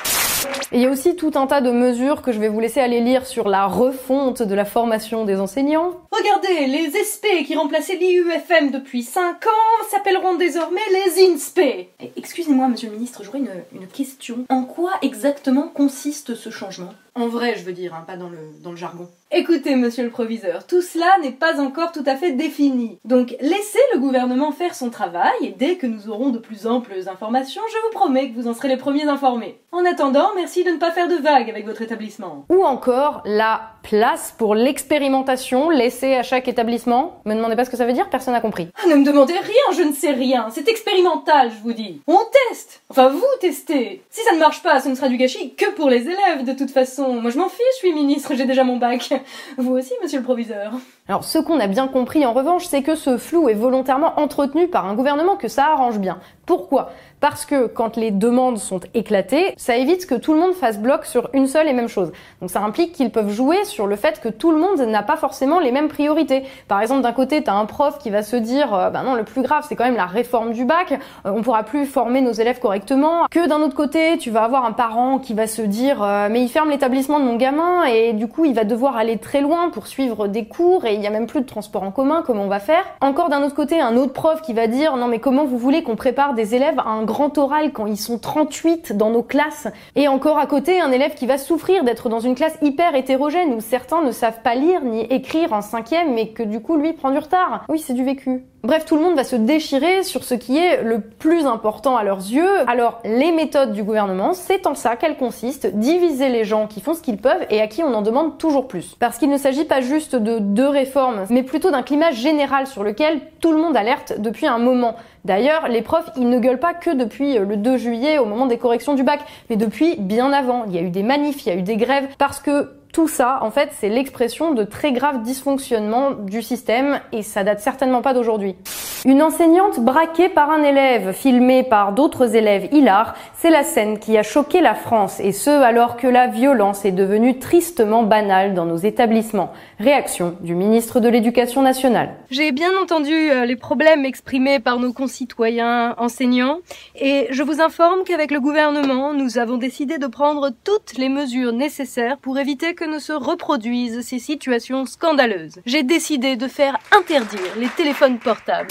Et 0.72 0.78
il 0.78 0.82
y 0.82 0.86
a 0.86 0.90
aussi 0.90 1.16
tout 1.16 1.32
un 1.36 1.48
tas 1.48 1.62
de 1.62 1.72
mesures 1.72 2.22
que 2.22 2.32
je 2.32 2.40
vais 2.40 2.50
vous 2.50 2.60
laisser 2.60 2.80
aller 2.80 3.00
lire 3.00 3.26
sur 3.26 3.48
la 3.48 3.68
refonte 3.68 4.42
de 4.42 4.56
la 4.56 4.66
formation 4.66 5.26
des 5.26 5.40
enseignants. 5.40 5.94
Regardez, 6.12 6.68
les 6.68 6.92
SP 6.92 7.46
qui 7.46 7.56
remplaçaient 7.56 7.96
l'IUFM 7.96 8.72
depuis 8.72 9.04
5 9.04 9.46
ans 9.46 9.84
s'appelleront 9.90 10.36
désormais 10.36 10.82
les 10.92 11.24
INSP. 11.26 11.88
Excusez-moi, 12.18 12.68
monsieur 12.68 12.90
le 12.90 12.96
ministre, 12.96 13.24
j'aurais 13.24 13.40
une, 13.40 13.88
question. 13.88 14.46
En 14.50 14.64
quoi 14.64 14.92
exactement 15.02 15.68
consiste 15.68 16.36
ce 16.36 16.50
changement? 16.50 16.94
En 17.14 17.28
vrai, 17.28 17.56
je 17.56 17.64
veux 17.64 17.72
dire, 17.72 17.94
hein, 17.94 18.04
pas 18.06 18.18
dans 18.18 18.30
le 18.30 18.76
jargon. 18.76 19.08
Écoutez, 19.38 19.76
monsieur 19.76 20.06
le 20.06 20.12
proviseur, 20.12 20.66
tout 20.66 20.82
cela 20.82 21.08
n'est 21.22 21.34
pas 21.34 21.60
encore 21.60 21.92
tout 21.92 22.06
à 22.06 22.16
fait 22.16 22.32
défini. 22.32 23.00
Donc 23.04 23.36
laissez 23.42 23.82
le 23.94 24.00
gouvernement 24.00 24.54
faire 24.54 24.74
son 24.74 24.90
travail 24.90 25.34
et 25.42 25.50
dès 25.50 25.76
que 25.76 25.86
nous 25.86 26.08
aurons 26.08 26.30
de 26.30 26.38
plus 26.38 26.68
amples 26.68 26.94
informations, 27.08 27.62
je 27.70 27.76
vous 27.86 27.92
promets 27.92 28.30
que 28.30 28.36
vous 28.36 28.48
en 28.48 28.54
serez 28.54 28.70
les 28.70 28.78
premiers 28.78 29.10
informés. 29.10 29.60
En 29.74 29.84
attendant, 29.84 30.30
merci 30.38 30.64
de 30.64 30.70
ne 30.70 30.78
pas 30.78 30.92
faire 30.92 31.10
de 31.10 31.16
vagues 31.16 31.50
avec 31.50 31.66
votre 31.66 31.82
établissement. 31.82 32.46
Ou 32.48 32.64
encore 32.64 33.24
la 33.26 33.72
place 33.84 34.34
pour 34.38 34.56
l'expérimentation 34.56 35.70
laissée 35.70 36.16
à 36.16 36.24
chaque 36.24 36.48
établissement. 36.48 37.20
Me 37.26 37.36
demandez 37.36 37.58
pas 37.58 37.66
ce 37.66 37.70
que 37.70 37.76
ça 37.76 37.86
veut 37.86 37.92
dire, 37.92 38.10
personne 38.10 38.34
n'a 38.34 38.40
compris. 38.40 38.70
Ah, 38.82 38.88
ne 38.88 38.96
me 38.96 39.04
demandez 39.04 39.38
rien, 39.38 39.78
je 39.78 39.82
ne 39.82 39.92
sais 39.92 40.12
rien. 40.12 40.48
C'est 40.50 40.70
expérimental, 40.70 41.52
je 41.52 41.62
vous 41.62 41.74
dis. 41.74 42.02
On 42.08 42.20
teste. 42.50 42.82
Enfin, 42.90 43.10
vous 43.10 43.22
testez. 43.42 44.02
Si 44.10 44.22
ça 44.22 44.34
ne 44.34 44.40
marche 44.40 44.64
pas, 44.64 44.80
ce 44.80 44.88
ne 44.88 44.96
sera 44.96 45.10
du 45.10 45.18
gâchis 45.18 45.56
que 45.56 45.70
pour 45.72 45.90
les 45.90 46.04
élèves, 46.04 46.46
de 46.46 46.54
toute 46.54 46.72
façon. 46.72 47.16
Moi, 47.22 47.32
je 47.32 47.38
m'en 47.38 47.50
fiche, 47.50 47.66
je 47.74 47.80
suis 47.80 47.94
ministre, 47.94 48.34
j'ai 48.34 48.46
déjà 48.46 48.64
mon 48.64 48.78
bac. 48.78 49.12
Vous 49.58 49.74
aussi, 49.74 49.94
monsieur 50.02 50.20
le 50.20 50.24
proviseur. 50.24 50.74
Alors 51.08 51.24
ce 51.24 51.38
qu'on 51.38 51.60
a 51.60 51.68
bien 51.68 51.88
compris 51.88 52.26
en 52.26 52.34
revanche, 52.34 52.66
c'est 52.66 52.82
que 52.82 52.96
ce 52.96 53.18
flou 53.18 53.50
est 53.50 53.54
volontairement 53.54 54.20
entretenu 54.20 54.68
par 54.68 54.86
un 54.86 54.96
gouvernement 54.96 55.36
que 55.36 55.48
ça 55.48 55.68
arrange 55.68 56.00
bien. 56.00 56.20
Pourquoi? 56.46 56.92
Parce 57.22 57.46
que 57.46 57.68
quand 57.68 57.96
les 57.96 58.12
demandes 58.12 58.58
sont 58.58 58.82
éclatées, 58.94 59.54
ça 59.58 59.78
évite 59.78 60.06
que 60.06 60.16
tout 60.16 60.34
le 60.34 60.40
monde 60.40 60.54
fasse 60.54 60.80
bloc 60.80 61.06
sur 61.06 61.30
une 61.34 61.48
seule 61.48 61.68
et 61.68 61.74
même 61.74 61.88
chose. 61.88 62.12
Donc 62.42 62.52
ça 62.52 62.62
implique 62.62 62.92
qu'ils 62.92 63.10
peuvent 63.10 63.32
jouer 63.32 63.64
sur 63.64 63.88
le 63.88 63.96
fait 63.96 64.22
que 64.22 64.30
tout 64.30 64.52
le 64.52 64.58
monde 64.58 64.80
n'a 64.80 65.02
pas 65.02 65.16
forcément 65.16 65.60
les 65.60 65.72
mêmes 65.72 65.88
priorités. 65.88 66.44
Par 66.68 66.82
exemple, 66.82 67.02
d'un 67.02 67.14
côté, 67.14 67.42
t'as 67.42 67.54
un 67.54 67.66
prof 67.66 67.98
qui 67.98 68.10
va 68.10 68.22
se 68.22 68.36
dire, 68.36 68.74
euh, 68.74 68.90
bah 68.90 69.02
non, 69.04 69.16
le 69.16 69.24
plus 69.24 69.42
grave, 69.42 69.66
c'est 69.68 69.76
quand 69.76 69.86
même 69.86 69.96
la 69.96 70.06
réforme 70.06 70.52
du 70.52 70.66
bac, 70.66 70.92
euh, 71.26 71.32
on 71.34 71.42
pourra 71.42 71.64
plus 71.64 71.86
former 71.86 72.22
nos 72.22 72.32
élèves 72.32 72.60
correctement. 72.60 73.26
Que 73.32 73.48
d'un 73.48 73.62
autre 73.62 73.76
côté, 73.76 74.18
tu 74.18 74.30
vas 74.30 74.44
avoir 74.44 74.66
un 74.66 74.74
parent 74.74 75.18
qui 75.18 75.34
va 75.34 75.48
se 75.48 75.62
dire, 75.62 76.04
euh, 76.04 76.28
mais 76.30 76.42
il 76.44 76.50
ferme 76.50 76.70
l'établissement 76.70 77.20
de 77.20 77.26
mon 77.26 77.38
gamin 77.38 77.86
et 77.86 78.14
du 78.14 78.28
coup, 78.28 78.46
il 78.46 78.54
va 78.54 78.66
devoir 78.66 78.98
aller 78.98 79.18
très 79.18 79.42
loin 79.42 79.70
pour 79.70 79.88
suivre 79.88 80.28
des 80.28 80.46
cours 80.46 80.86
et 80.86 80.94
il 80.94 81.02
y 81.02 81.08
a 81.08 81.12
même 81.12 81.28
plus 81.28 81.42
de 81.42 81.48
transport 81.48 81.84
en 81.84 81.92
commun, 81.92 82.24
comment 82.26 82.44
on 82.44 82.50
va 82.50 82.60
faire? 82.60 82.84
Encore 83.02 83.30
d'un 83.30 83.42
autre 83.42 83.56
côté, 83.56 83.80
un 83.80 83.96
autre 83.96 84.14
prof 84.14 84.42
qui 84.42 84.54
va 84.54 84.68
dire, 84.68 84.96
non 84.98 85.08
mais 85.08 85.20
comment 85.20 85.46
vous 85.46 85.58
voulez 85.58 85.82
qu'on 85.82 85.96
prépare 85.96 86.36
des 86.36 86.54
élèves 86.54 86.78
à 86.80 86.90
un 86.90 87.04
grand 87.04 87.15
oral 87.38 87.72
quand 87.72 87.86
ils 87.86 87.98
sont 87.98 88.20
38 88.20 88.96
dans 88.96 89.10
nos 89.10 89.24
classes 89.24 89.68
Et 89.96 90.08
encore 90.08 90.38
à 90.38 90.46
côté, 90.46 90.80
un 90.80 90.92
élève 90.92 91.16
qui 91.16 91.26
va 91.26 91.38
souffrir 91.38 91.84
d'être 91.84 92.10
dans 92.10 92.20
une 92.20 92.36
classe 92.36 92.58
hyper 92.62 92.96
hétérogène 92.96 93.54
où 93.54 93.62
certains 93.62 94.02
ne 94.02 94.12
savent 94.12 94.42
pas 94.42 94.56
lire 94.56 94.84
ni 94.84 95.02
écrire 95.02 95.54
en 95.54 95.62
cinquième 95.62 96.14
mais 96.14 96.30
que 96.30 96.44
du 96.44 96.62
coup 96.62 96.78
lui 96.78 96.94
prend 96.94 97.12
du 97.12 97.18
retard. 97.18 97.66
Oui, 97.70 97.80
c'est 97.80 97.94
du 97.94 98.04
vécu. 98.04 98.44
Bref, 98.66 98.86
tout 98.86 98.96
le 98.96 99.02
monde 99.02 99.16
va 99.16 99.24
se 99.24 99.36
déchirer 99.36 100.02
sur 100.02 100.24
ce 100.24 100.34
qui 100.34 100.58
est 100.58 100.82
le 100.82 101.00
plus 101.00 101.46
important 101.46 101.98
à 101.98 102.04
leurs 102.04 102.18
yeux. 102.18 102.50
Alors, 102.68 103.00
les 103.06 103.32
méthodes 103.32 103.74
du 103.74 103.84
gouvernement, 103.84 104.34
c'est 104.34 104.66
en 104.66 104.74
ça 104.74 104.96
qu'elles 104.96 105.18
consistent, 105.18 105.68
diviser 105.68 106.30
les 106.30 106.46
gens 106.46 106.66
qui 106.66 106.82
font 106.82 106.96
ce 106.96 107.02
qu'ils 107.02 107.20
peuvent 107.20 107.46
et 107.52 107.62
à 107.62 107.68
qui 107.68 107.84
on 107.84 107.94
en 107.94 108.02
demande 108.02 108.40
toujours 108.40 108.68
plus. 108.68 108.96
Parce 109.00 109.20
qu'il 109.20 109.30
ne 109.30 109.38
s'agit 109.38 109.66
pas 109.66 109.82
juste 109.82 110.16
de 110.16 110.40
deux 110.40 110.68
réformes, 110.68 111.26
mais 111.30 111.44
plutôt 111.44 111.70
d'un 111.70 111.84
climat 111.84 112.10
général 112.10 112.66
sur 112.66 112.84
lequel 112.84 113.22
tout 113.40 113.52
le 113.52 113.60
monde 113.60 113.78
alerte 113.78 114.14
depuis 114.18 114.48
un 114.48 114.58
moment. 114.58 114.96
D'ailleurs, 115.26 115.68
les 115.68 115.82
profs, 115.82 116.10
ils 116.18 116.30
ne 116.30 116.40
gueulent 116.40 116.60
pas 116.60 116.76
que 116.76 116.92
depuis 116.92 117.40
le 117.40 117.58
2 117.58 117.78
juillet 117.78 118.20
au 118.20 118.26
moment 118.26 118.46
des 118.46 118.60
corrections 118.60 118.94
du 118.94 119.02
bac, 119.02 119.20
mais 119.50 119.56
depuis 119.56 119.96
bien 119.98 120.32
avant. 120.32 120.66
Il 120.68 120.76
y 120.76 120.78
a 120.78 120.82
eu 120.82 120.92
des 120.92 121.02
manifs, 121.02 121.46
il 121.46 121.50
y 121.50 121.52
a 121.52 121.56
eu 121.56 121.64
des 121.64 121.78
grèves, 121.78 122.08
parce 122.20 122.40
que 122.40 122.70
tout 122.96 123.10
ça, 123.10 123.40
en 123.42 123.52
fait, 123.52 123.72
c'est 123.78 123.90
l'expression 123.90 124.54
de 124.54 124.64
très 124.64 124.94
graves 124.94 125.22
dysfonctionnements 125.22 126.12
du 126.12 126.42
système 126.42 127.02
et 127.12 127.24
ça 127.24 127.44
date 127.44 127.60
certainement 127.60 128.02
pas 128.02 128.14
d'aujourd'hui. 128.14 128.56
Une 129.04 129.22
enseignante 129.22 129.82
braquée 129.82 130.30
par 130.30 130.50
un 130.50 130.64
élève, 130.64 131.12
filmée 131.12 131.64
par 131.64 131.92
d'autres 131.92 132.38
élèves 132.38 132.70
hilar, 132.72 133.14
c'est 133.36 133.50
la 133.50 133.64
scène 133.64 134.00
qui 134.00 134.18
a 134.18 134.24
choqué 134.24 134.62
la 134.62 134.76
France 134.76 135.20
et 135.20 135.34
ce 135.34 135.50
alors 135.50 135.98
que 135.98 136.08
la 136.08 136.28
violence 136.28 136.86
est 136.86 136.94
devenue 136.94 137.38
tristement 137.38 138.04
banale 138.04 138.54
dans 138.54 138.66
nos 138.66 138.78
établissements. 138.78 139.52
Réaction 139.78 140.38
du 140.40 140.56
ministre 140.56 141.02
de 141.02 141.10
l'Éducation 141.10 141.62
nationale. 141.62 142.16
J'ai 142.32 142.54
bien 142.54 142.72
entendu 142.82 143.14
euh, 143.14 143.46
les 143.46 143.58
problèmes 143.58 144.06
exprimés 144.06 144.60
par 144.60 144.80
nos 144.80 144.94
concitoyens 144.94 145.96
enseignants 145.98 146.60
et 147.00 147.28
je 147.30 147.44
vous 147.44 147.60
informe 147.60 148.06
qu'avec 148.06 148.32
le 148.32 148.40
gouvernement, 148.40 149.14
nous 149.14 149.38
avons 149.38 149.58
décidé 149.58 149.98
de 149.98 150.08
prendre 150.08 150.50
toutes 150.64 150.98
les 150.98 151.10
mesures 151.10 151.52
nécessaires 151.52 152.18
pour 152.18 152.40
éviter 152.40 152.74
que 152.74 152.85
ne 152.88 153.00
se 153.00 153.14
reproduisent 153.14 154.02
ces 154.02 154.20
situations 154.20 154.86
scandaleuses. 154.86 155.60
J'ai 155.66 155.84
décidé 155.84 156.36
de 156.36 156.48
faire 156.48 156.78
interdire 156.92 157.56
les 157.58 157.68
téléphones 157.70 158.20
portables. 158.20 158.70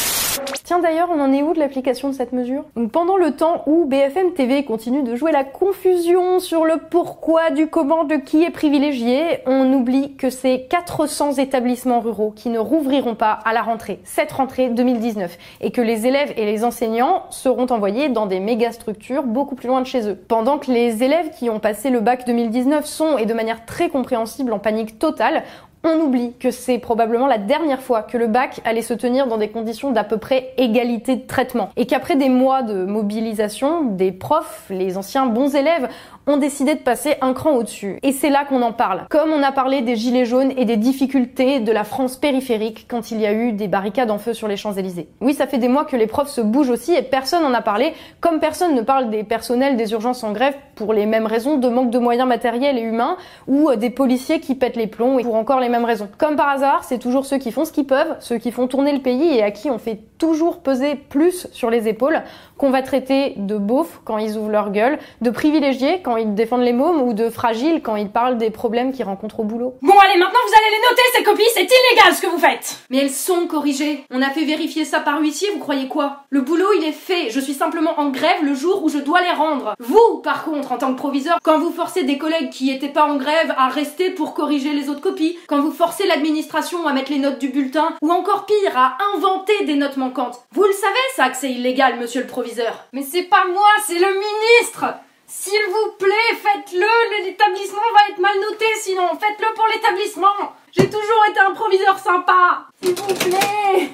Tiens 0.65 0.81
d'ailleurs, 0.81 1.11
on 1.13 1.21
en 1.21 1.33
est 1.33 1.43
où 1.43 1.53
de 1.53 1.59
l'application 1.59 2.09
de 2.09 2.15
cette 2.15 2.33
mesure? 2.33 2.65
Pendant 2.93 3.17
le 3.17 3.33
temps 3.33 3.63
où 3.67 3.85
BFM 3.85 4.33
TV 4.33 4.65
continue 4.65 5.03
de 5.03 5.15
jouer 5.15 5.31
la 5.31 5.45
confusion 5.45 6.41
sur 6.41 6.65
le 6.65 6.79
pourquoi 6.91 7.51
du 7.51 7.69
comment 7.69 8.05
de 8.05 8.17
qui 8.17 8.43
est 8.43 8.51
privilégié, 8.51 9.41
on 9.47 9.73
oublie 9.73 10.17
que 10.17 10.31
c'est 10.31 10.67
400 10.69 11.35
établissements 11.35 12.01
ruraux 12.01 12.33
qui 12.35 12.49
ne 12.49 12.59
rouvriront 12.59 13.15
pas 13.15 13.33
à 13.45 13.53
la 13.53 13.63
rentrée, 13.63 14.01
cette 14.05 14.33
rentrée 14.33 14.69
2019, 14.71 15.37
et 15.61 15.71
que 15.71 15.81
les 15.81 16.07
élèves 16.07 16.33
et 16.37 16.47
les 16.47 16.65
enseignants 16.65 17.25
seront 17.31 17.67
envoyés 17.67 18.09
dans 18.09 18.27
des 18.27 18.41
méga 18.41 18.73
structures 18.73 19.25
beaucoup 19.25 19.55
plus 19.55 19.69
loin 19.69 19.83
de 19.83 19.87
chez 19.87 20.09
eux. 20.09 20.17
Pendant 20.17 20.59
que 20.59 20.71
les 20.71 21.03
élèves 21.03 21.31
qui 21.39 21.51
ont 21.51 21.61
passé 21.61 21.91
le 21.91 22.01
bac 22.01 22.27
2019 22.27 22.85
sont, 22.87 23.19
et 23.19 23.27
de 23.27 23.35
manière 23.35 23.65
très 23.67 23.89
compréhensible, 24.05 24.53
en 24.53 24.59
panique 24.59 24.99
totale, 24.99 25.45
on 25.83 25.99
oublie 26.01 26.35
que 26.39 26.51
c'est 26.51 26.79
probablement 26.79 27.27
la 27.27 27.39
dernière 27.39 27.81
fois 27.81 28.03
que 28.03 28.19
le 28.19 28.27
bac 28.27 28.61
allait 28.65 28.83
se 28.83 28.93
tenir 28.93 29.27
dans 29.27 29.39
des 29.39 29.49
conditions 29.49 29.93
d'à 29.93 30.05
peu 30.05 30.19
près 30.19 30.53
égalité 30.59 31.17
de 31.17 31.27
traitement. 31.27 31.71
Et 31.77 31.87
qu'après 31.87 32.17
des 32.17 32.29
mois 32.29 32.63
de 32.63 32.85
mobilisation, 32.85 33.83
des 33.83 34.13
profs, 34.13 34.67
les 34.69 34.99
anciens 34.99 35.25
bons 35.27 35.55
élèves, 35.55 35.89
ont 36.27 36.37
décidé 36.37 36.75
de 36.75 36.81
passer 36.81 37.17
un 37.21 37.33
cran 37.35 37.53
au-dessus. 37.53 37.99
Et 38.03 38.13
c'est 38.13 38.31
là 38.31 38.45
qu'on 38.45 38.63
en 38.63 38.73
parle. 38.73 39.07
Comme 39.11 39.31
on 39.31 39.43
a 39.43 39.53
parlé 39.53 39.83
des 39.83 39.97
gilets 39.97 40.25
jaunes 40.25 40.53
et 40.57 40.65
des 40.65 40.77
difficultés 40.77 41.61
de 41.61 41.73
la 41.73 41.85
France 41.85 42.17
périphérique 42.17 42.87
quand 42.89 43.11
il 43.11 43.21
y 43.21 43.27
a 43.27 43.33
eu 43.33 43.53
des 43.53 43.69
barricades 43.69 44.11
en 44.11 44.19
feu 44.19 44.33
sur 44.33 44.49
les 44.49 44.57
Champs-Élysées. 44.57 45.09
Oui, 45.21 45.35
ça 45.35 45.47
fait 45.47 45.59
des 45.59 45.69
mois 45.69 45.85
que 45.85 45.97
les 45.97 46.07
profs 46.07 46.29
se 46.29 46.41
bougent 46.41 46.71
aussi 46.71 46.95
et 46.95 47.03
personne 47.03 47.43
n'en 47.43 47.53
a 47.53 47.63
parlé, 47.63 47.93
comme 48.21 48.41
personne 48.41 48.75
ne 48.75 48.83
parle 48.83 49.11
des 49.11 49.25
personnels 49.25 49.77
des 49.77 49.93
urgences 49.93 50.25
en 50.25 50.33
grève 50.33 50.55
pour 50.75 50.93
les 50.93 51.07
mêmes 51.07 51.27
raisons 51.27 51.59
de 51.59 51.69
manque 51.69 51.91
de 51.91 51.99
moyens 51.99 52.29
matériels 52.29 52.79
et 52.79 52.83
humains 52.83 53.17
ou 53.47 53.75
des 53.77 53.91
policiers 53.91 54.41
qui 54.41 54.55
pètent 54.55 54.77
les 54.77 54.87
plombs 54.87 55.19
et 55.19 55.23
pour 55.23 55.35
encore 55.35 55.61
les 55.61 55.69
mêmes 55.69 55.85
raisons. 55.85 56.09
Comme 56.19 56.37
par 56.37 56.49
hasard, 56.49 56.85
c'est 56.85 56.99
toujours 56.99 57.27
ceux 57.27 57.39
qui 57.39 57.53
font 57.53 57.65
ce 57.65 57.73
qu'ils 57.73 57.87
peuvent, 57.87 58.17
ceux 58.21 58.39
qui 58.39 58.51
font 58.51 58.67
tourner 58.67 58.93
le 58.93 59.01
pays 59.01 59.37
et 59.37 59.43
à 59.43 59.51
qui 59.51 59.71
on 59.71 59.79
fait 59.79 60.01
toujours 60.19 60.61
peser 60.61 60.95
plus 60.95 61.49
sur 61.53 61.71
les 61.71 61.89
épaules 61.89 62.23
qu'on 62.57 62.71
va 62.71 62.83
traiter 62.83 63.35
de 63.37 63.57
beaufs 63.57 64.01
quand 64.05 64.19
ils 64.19 64.37
ouvrent 64.37 64.51
leur 64.51 64.71
gueule, 64.71 64.99
de 65.21 65.31
privilégiés 65.31 66.01
quand 66.03 66.17
ils 66.17 66.35
défendent 66.35 66.63
les 66.63 66.73
mômes 66.73 67.03
ou 67.03 67.13
de 67.13 67.31
fragiles 67.31 67.83
quand 67.83 67.97
ils 67.97 68.11
parlent 68.11 68.39
des 68.39 68.51
problèmes 68.51 68.93
qu'ils 68.93 69.05
rencontrent 69.05 69.41
au 69.41 69.45
boulot. 69.45 69.75
Bon 69.83 69.95
allez, 69.99 70.19
maintenant 70.19 70.39
vous 70.47 70.55
allez 70.55 70.77
les 70.77 70.89
noter 70.89 71.03
ces 71.17 71.23
copies, 71.23 71.51
c'est 71.55 71.63
illégal 71.63 72.15
ce 72.15 72.23
que 72.23 72.27
vous 72.27 72.39
faites 72.39 72.79
Mais 72.91 72.99
elles 72.99 73.11
sont 73.11 73.47
corrigées. 73.47 74.05
On 74.11 74.23
a 74.23 74.31
fait 74.31 74.45
vérifier 74.45 74.85
ça 74.85 75.01
par 75.01 75.21
huissier, 75.21 75.49
vous 75.53 75.59
croyez 75.59 75.89
quoi? 75.89 76.25
Le 76.31 76.41
boulot 76.41 76.73
il 76.79 76.85
est 76.85 76.93
fait, 76.93 77.31
je 77.31 77.41
suis 77.41 77.55
simplement 77.55 77.99
en 77.99 78.11
grève 78.11 78.43
le 78.43 78.55
jour 78.55 78.85
où 78.85 78.89
je 78.89 78.99
dois 78.99 79.21
les 79.23 79.33
rendre. 79.33 79.75
Vous, 79.81 80.21
par 80.23 80.45
contre, 80.45 80.73
en 80.73 80.79
tant 80.79 80.93
que 80.93 80.99
proviseur, 80.99 81.39
quand 81.43 81.59
vous 81.59 81.73
forcez 81.73 82.05
des 82.05 82.19
collègues 82.19 82.51
qui 82.51 82.71
étaient 82.71 82.89
pas 82.89 83.05
en 83.05 83.17
grève 83.17 83.55
à 83.57 83.69
rester 83.69 84.11
pour 84.11 84.35
corriger 84.35 84.73
les 84.73 84.89
autres 84.89 85.01
copies, 85.01 85.39
quand 85.49 85.61
vous 85.61 85.73
forcez 85.73 86.07
l'administration 86.07 86.87
à 86.87 86.93
mettre 86.93 87.11
les 87.11 87.19
notes 87.19 87.39
du 87.39 87.49
bulletin, 87.49 87.95
ou 88.03 88.11
encore 88.11 88.47
pire, 88.47 88.77
à 88.77 88.97
inventer 89.15 89.65
des 89.65 89.75
notes 89.75 89.97
manquantes, 89.97 90.41
vous 90.53 90.65
le 90.65 90.73
savez 90.73 90.95
ça 91.17 91.29
que 91.31 91.37
c'est 91.37 91.51
illégal, 91.51 91.99
monsieur 91.99 92.21
le 92.21 92.27
proviseur. 92.27 92.44
Mais 92.93 93.03
c'est 93.03 93.25
pas 93.25 93.45
moi, 93.47 93.69
c'est 93.87 93.99
le 93.99 94.09
ministre 94.09 94.85
s'il 95.27 95.63
vous 95.69 95.93
plaît, 95.99 96.37
faites-le, 96.37 97.25
l'établissement 97.25 97.79
va 97.79 98.13
être 98.13 98.21
mal 98.21 98.37
noté 98.51 98.67
sinon, 98.77 99.09
faites-le 99.19 99.55
pour 99.55 99.67
l'établissement. 99.75 100.53
J'ai 100.71 100.89
toujours 100.89 101.25
été 101.31 101.41
un 101.41 101.55
proviseur 101.55 101.99
sympa. 101.99 102.67
S'il 102.83 102.95
vous 102.95 103.15
plaît. 103.15 103.89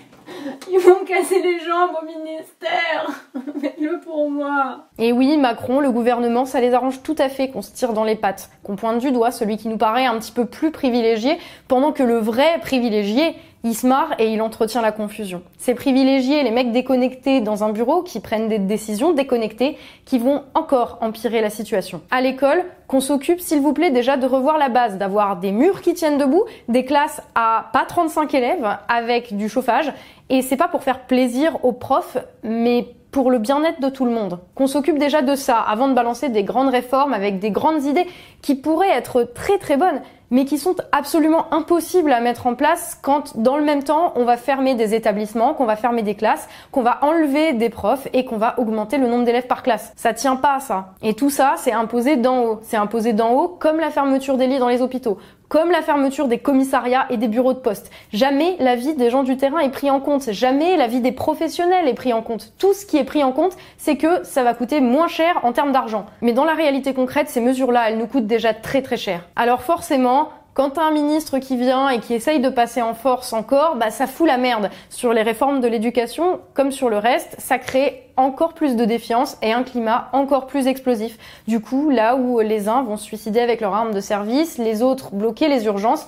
Ils 0.70 0.78
vont 0.78 1.04
casser 1.04 1.40
les 1.42 1.60
jambes 1.60 1.90
au 2.00 2.04
ministère. 2.04 3.06
Faites-le 3.60 4.00
pour 4.00 4.30
moi. 4.30 4.86
Et 4.98 5.12
oui, 5.12 5.36
Macron, 5.36 5.80
le 5.80 5.90
gouvernement, 5.90 6.46
ça 6.46 6.60
les 6.60 6.72
arrange 6.72 7.02
tout 7.02 7.16
à 7.18 7.28
fait 7.28 7.50
qu'on 7.50 7.62
se 7.62 7.72
tire 7.72 7.92
dans 7.92 8.04
les 8.04 8.16
pattes, 8.16 8.50
qu'on 8.62 8.76
pointe 8.76 8.98
du 8.98 9.12
doigt 9.12 9.32
celui 9.32 9.56
qui 9.56 9.68
nous 9.68 9.76
paraît 9.76 10.06
un 10.06 10.18
petit 10.18 10.32
peu 10.32 10.46
plus 10.46 10.70
privilégié, 10.70 11.38
pendant 11.68 11.92
que 11.92 12.02
le 12.02 12.18
vrai 12.18 12.58
privilégié, 12.60 13.36
il 13.62 13.74
se 13.74 13.86
marre 13.86 14.14
et 14.18 14.32
il 14.32 14.40
entretient 14.40 14.80
la 14.80 14.92
confusion. 14.92 15.42
Ces 15.58 15.74
privilégiés, 15.74 16.42
les 16.42 16.50
mecs 16.50 16.72
déconnectés 16.72 17.40
dans 17.40 17.62
un 17.62 17.70
bureau 17.70 18.02
qui 18.02 18.20
prennent 18.20 18.48
des 18.48 18.58
décisions 18.58 19.12
déconnectées 19.12 19.76
qui 20.04 20.18
vont 20.18 20.44
encore 20.54 20.98
empirer 21.02 21.40
la 21.40 21.50
situation. 21.50 22.00
À 22.10 22.20
l'école, 22.20 22.64
qu'on 22.88 23.00
s'occupe 23.00 23.40
s'il 23.40 23.60
vous 23.60 23.72
plaît 23.72 23.90
déjà 23.90 24.16
de 24.16 24.26
revoir 24.26 24.56
la 24.58 24.68
base, 24.68 24.96
d'avoir 24.96 25.36
des 25.36 25.52
murs 25.52 25.82
qui 25.82 25.94
tiennent 25.94 26.18
debout, 26.18 26.44
des 26.68 26.84
classes 26.84 27.20
à 27.34 27.70
pas 27.72 27.84
35 27.84 28.32
élèves 28.34 28.78
avec 28.88 29.36
du 29.36 29.48
chauffage 29.48 29.92
et 30.30 30.42
c'est 30.42 30.56
pas 30.56 30.68
pour 30.68 30.82
faire 30.82 31.00
plaisir 31.00 31.64
aux 31.64 31.72
profs 31.72 32.16
mais 32.42 32.86
pour 33.10 33.30
le 33.30 33.38
bien-être 33.38 33.80
de 33.80 33.88
tout 33.88 34.04
le 34.04 34.12
monde. 34.12 34.38
Qu'on 34.54 34.66
s'occupe 34.66 34.98
déjà 34.98 35.20
de 35.22 35.34
ça 35.34 35.58
avant 35.58 35.88
de 35.88 35.94
balancer 35.94 36.28
des 36.28 36.44
grandes 36.44 36.70
réformes 36.70 37.12
avec 37.12 37.40
des 37.40 37.50
grandes 37.50 37.84
idées 37.84 38.06
qui 38.40 38.54
pourraient 38.54 38.90
être 38.90 39.24
très 39.24 39.58
très 39.58 39.76
bonnes 39.76 40.00
mais 40.30 40.44
qui 40.44 40.58
sont 40.58 40.76
absolument 40.92 41.52
impossibles 41.52 42.12
à 42.12 42.20
mettre 42.20 42.46
en 42.46 42.54
place 42.54 42.98
quand, 43.02 43.36
dans 43.36 43.56
le 43.56 43.64
même 43.64 43.82
temps, 43.82 44.12
on 44.16 44.24
va 44.24 44.36
fermer 44.36 44.74
des 44.74 44.94
établissements, 44.94 45.54
qu'on 45.54 45.66
va 45.66 45.76
fermer 45.76 46.02
des 46.02 46.14
classes, 46.14 46.48
qu'on 46.70 46.82
va 46.82 46.98
enlever 47.02 47.52
des 47.52 47.68
profs 47.68 48.08
et 48.12 48.24
qu'on 48.24 48.38
va 48.38 48.58
augmenter 48.58 48.98
le 48.98 49.08
nombre 49.08 49.24
d'élèves 49.24 49.46
par 49.46 49.62
classe. 49.62 49.92
Ça 49.96 50.14
tient 50.14 50.36
pas, 50.36 50.60
ça. 50.60 50.94
Et 51.02 51.14
tout 51.14 51.30
ça, 51.30 51.54
c'est 51.56 51.72
imposé 51.72 52.16
d'en 52.16 52.44
haut. 52.44 52.60
C'est 52.62 52.76
imposé 52.76 53.12
d'en 53.12 53.32
haut 53.32 53.48
comme 53.48 53.78
la 53.78 53.90
fermeture 53.90 54.36
des 54.36 54.46
lits 54.46 54.58
dans 54.58 54.68
les 54.68 54.82
hôpitaux, 54.82 55.18
comme 55.48 55.70
la 55.72 55.82
fermeture 55.82 56.28
des 56.28 56.38
commissariats 56.38 57.06
et 57.10 57.16
des 57.16 57.26
bureaux 57.26 57.52
de 57.52 57.58
poste. 57.58 57.90
Jamais 58.12 58.56
la 58.60 58.76
vie 58.76 58.94
des 58.94 59.10
gens 59.10 59.24
du 59.24 59.36
terrain 59.36 59.58
est 59.58 59.70
pris 59.70 59.90
en 59.90 59.98
compte, 60.00 60.30
jamais 60.30 60.76
la 60.76 60.86
vie 60.86 61.00
des 61.00 61.10
professionnels 61.12 61.88
est 61.88 61.94
pris 61.94 62.12
en 62.12 62.22
compte. 62.22 62.52
Tout 62.58 62.72
ce 62.72 62.86
qui 62.86 62.96
est 62.96 63.04
pris 63.04 63.24
en 63.24 63.32
compte, 63.32 63.56
c'est 63.76 63.96
que 63.96 64.22
ça 64.24 64.44
va 64.44 64.54
coûter 64.54 64.80
moins 64.80 65.08
cher 65.08 65.40
en 65.42 65.52
termes 65.52 65.72
d'argent. 65.72 66.06
Mais 66.22 66.32
dans 66.32 66.44
la 66.44 66.54
réalité 66.54 66.94
concrète, 66.94 67.28
ces 67.28 67.40
mesures-là, 67.40 67.90
elles 67.90 67.98
nous 67.98 68.06
coûtent 68.06 68.28
déjà 68.28 68.54
très 68.54 68.80
très 68.80 68.96
cher. 68.96 69.26
Alors 69.34 69.62
forcément, 69.62 70.19
quand 70.54 70.70
t'as 70.70 70.82
un 70.82 70.90
ministre 70.90 71.38
qui 71.38 71.56
vient 71.56 71.88
et 71.90 72.00
qui 72.00 72.12
essaye 72.12 72.40
de 72.40 72.48
passer 72.48 72.82
en 72.82 72.94
force 72.94 73.32
encore, 73.32 73.76
bah 73.76 73.90
ça 73.90 74.06
fout 74.06 74.26
la 74.26 74.36
merde. 74.36 74.70
Sur 74.88 75.12
les 75.12 75.22
réformes 75.22 75.60
de 75.60 75.68
l'éducation, 75.68 76.40
comme 76.54 76.72
sur 76.72 76.90
le 76.90 76.98
reste, 76.98 77.36
ça 77.38 77.58
crée 77.58 78.10
encore 78.16 78.54
plus 78.54 78.74
de 78.74 78.84
défiance 78.84 79.38
et 79.42 79.52
un 79.52 79.62
climat 79.62 80.08
encore 80.12 80.46
plus 80.46 80.66
explosif. 80.66 81.18
Du 81.46 81.60
coup, 81.60 81.90
là 81.90 82.16
où 82.16 82.40
les 82.40 82.68
uns 82.68 82.82
vont 82.82 82.96
se 82.96 83.04
suicider 83.04 83.40
avec 83.40 83.60
leur 83.60 83.74
arme 83.74 83.94
de 83.94 84.00
service, 84.00 84.58
les 84.58 84.82
autres 84.82 85.14
bloquer 85.14 85.48
les 85.48 85.66
urgences, 85.66 86.06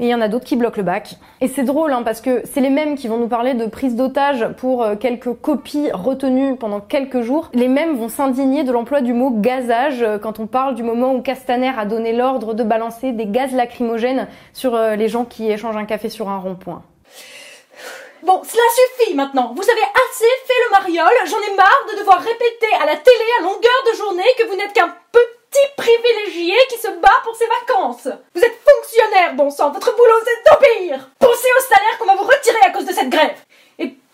et 0.00 0.04
il 0.04 0.08
y 0.08 0.14
en 0.14 0.22
a 0.22 0.28
d'autres 0.28 0.46
qui 0.46 0.56
bloquent 0.56 0.78
le 0.78 0.82
bac. 0.82 1.16
Et 1.42 1.48
c'est 1.48 1.62
drôle 1.62 1.92
hein, 1.92 2.02
parce 2.02 2.22
que 2.22 2.42
c'est 2.50 2.62
les 2.62 2.70
mêmes 2.70 2.96
qui 2.96 3.06
vont 3.06 3.18
nous 3.18 3.28
parler 3.28 3.52
de 3.52 3.66
prise 3.66 3.94
d'otage 3.94 4.48
pour 4.56 4.82
euh, 4.82 4.96
quelques 4.96 5.34
copies 5.34 5.90
retenues 5.92 6.56
pendant 6.56 6.80
quelques 6.80 7.20
jours. 7.20 7.50
Les 7.52 7.68
mêmes 7.68 7.96
vont 7.96 8.08
s'indigner 8.08 8.64
de 8.64 8.72
l'emploi 8.72 9.02
du 9.02 9.12
mot 9.12 9.30
gazage 9.30 10.02
euh, 10.02 10.18
quand 10.18 10.40
on 10.40 10.46
parle 10.46 10.74
du 10.74 10.82
moment 10.82 11.12
où 11.12 11.20
Castaner 11.20 11.72
a 11.76 11.84
donné 11.84 12.14
l'ordre 12.14 12.54
de 12.54 12.64
balancer 12.64 13.12
des 13.12 13.26
gaz 13.26 13.52
lacrymogènes 13.52 14.26
sur 14.54 14.74
euh, 14.74 14.96
les 14.96 15.08
gens 15.08 15.26
qui 15.26 15.50
échangent 15.50 15.76
un 15.76 15.84
café 15.84 16.08
sur 16.08 16.30
un 16.30 16.38
rond-point. 16.38 16.82
Bon, 18.22 18.40
cela 18.42 18.62
suffit 18.74 19.14
maintenant. 19.14 19.52
Vous 19.54 19.62
avez 19.62 19.80
assez 19.80 20.24
fait 20.46 20.60
le 20.66 20.78
mariole. 20.78 21.26
J'en 21.26 21.52
ai 21.52 21.56
marre 21.56 21.86
de 21.92 21.98
devoir 21.98 22.18
répéter 22.20 22.72
à 22.82 22.86
la 22.86 22.96
télé 22.96 23.24
à 23.38 23.42
longueur 23.42 23.84
de 23.92 23.96
journée 23.98 24.30
que 24.38 24.46
vous 24.46 24.56
n'êtes 24.56 24.72
qu'un 24.72 24.94
petit 25.12 25.39
privilégié 25.76 26.56
qui 26.68 26.78
se 26.78 26.88
bat 27.00 27.20
pour 27.24 27.34
ses 27.34 27.46
vacances. 27.46 28.08
Vous 28.34 28.42
êtes 28.42 28.60
fonctionnaire, 28.64 29.34
bon 29.34 29.50
sang. 29.50 29.70
Votre 29.70 29.94
boulot, 29.96 30.20
c'est 30.24 30.50
d'obéir. 30.50 31.10
Pensez 31.18 31.48
au 31.58 31.62
salaire 31.62 31.98
qu'on 31.98 32.06
va 32.06 32.16
vous 32.16 32.24
retirer 32.24 32.60
à 32.66 32.70
cause 32.70 32.86
de 32.86 32.92
cette 32.92 33.08
grève. 33.08 33.36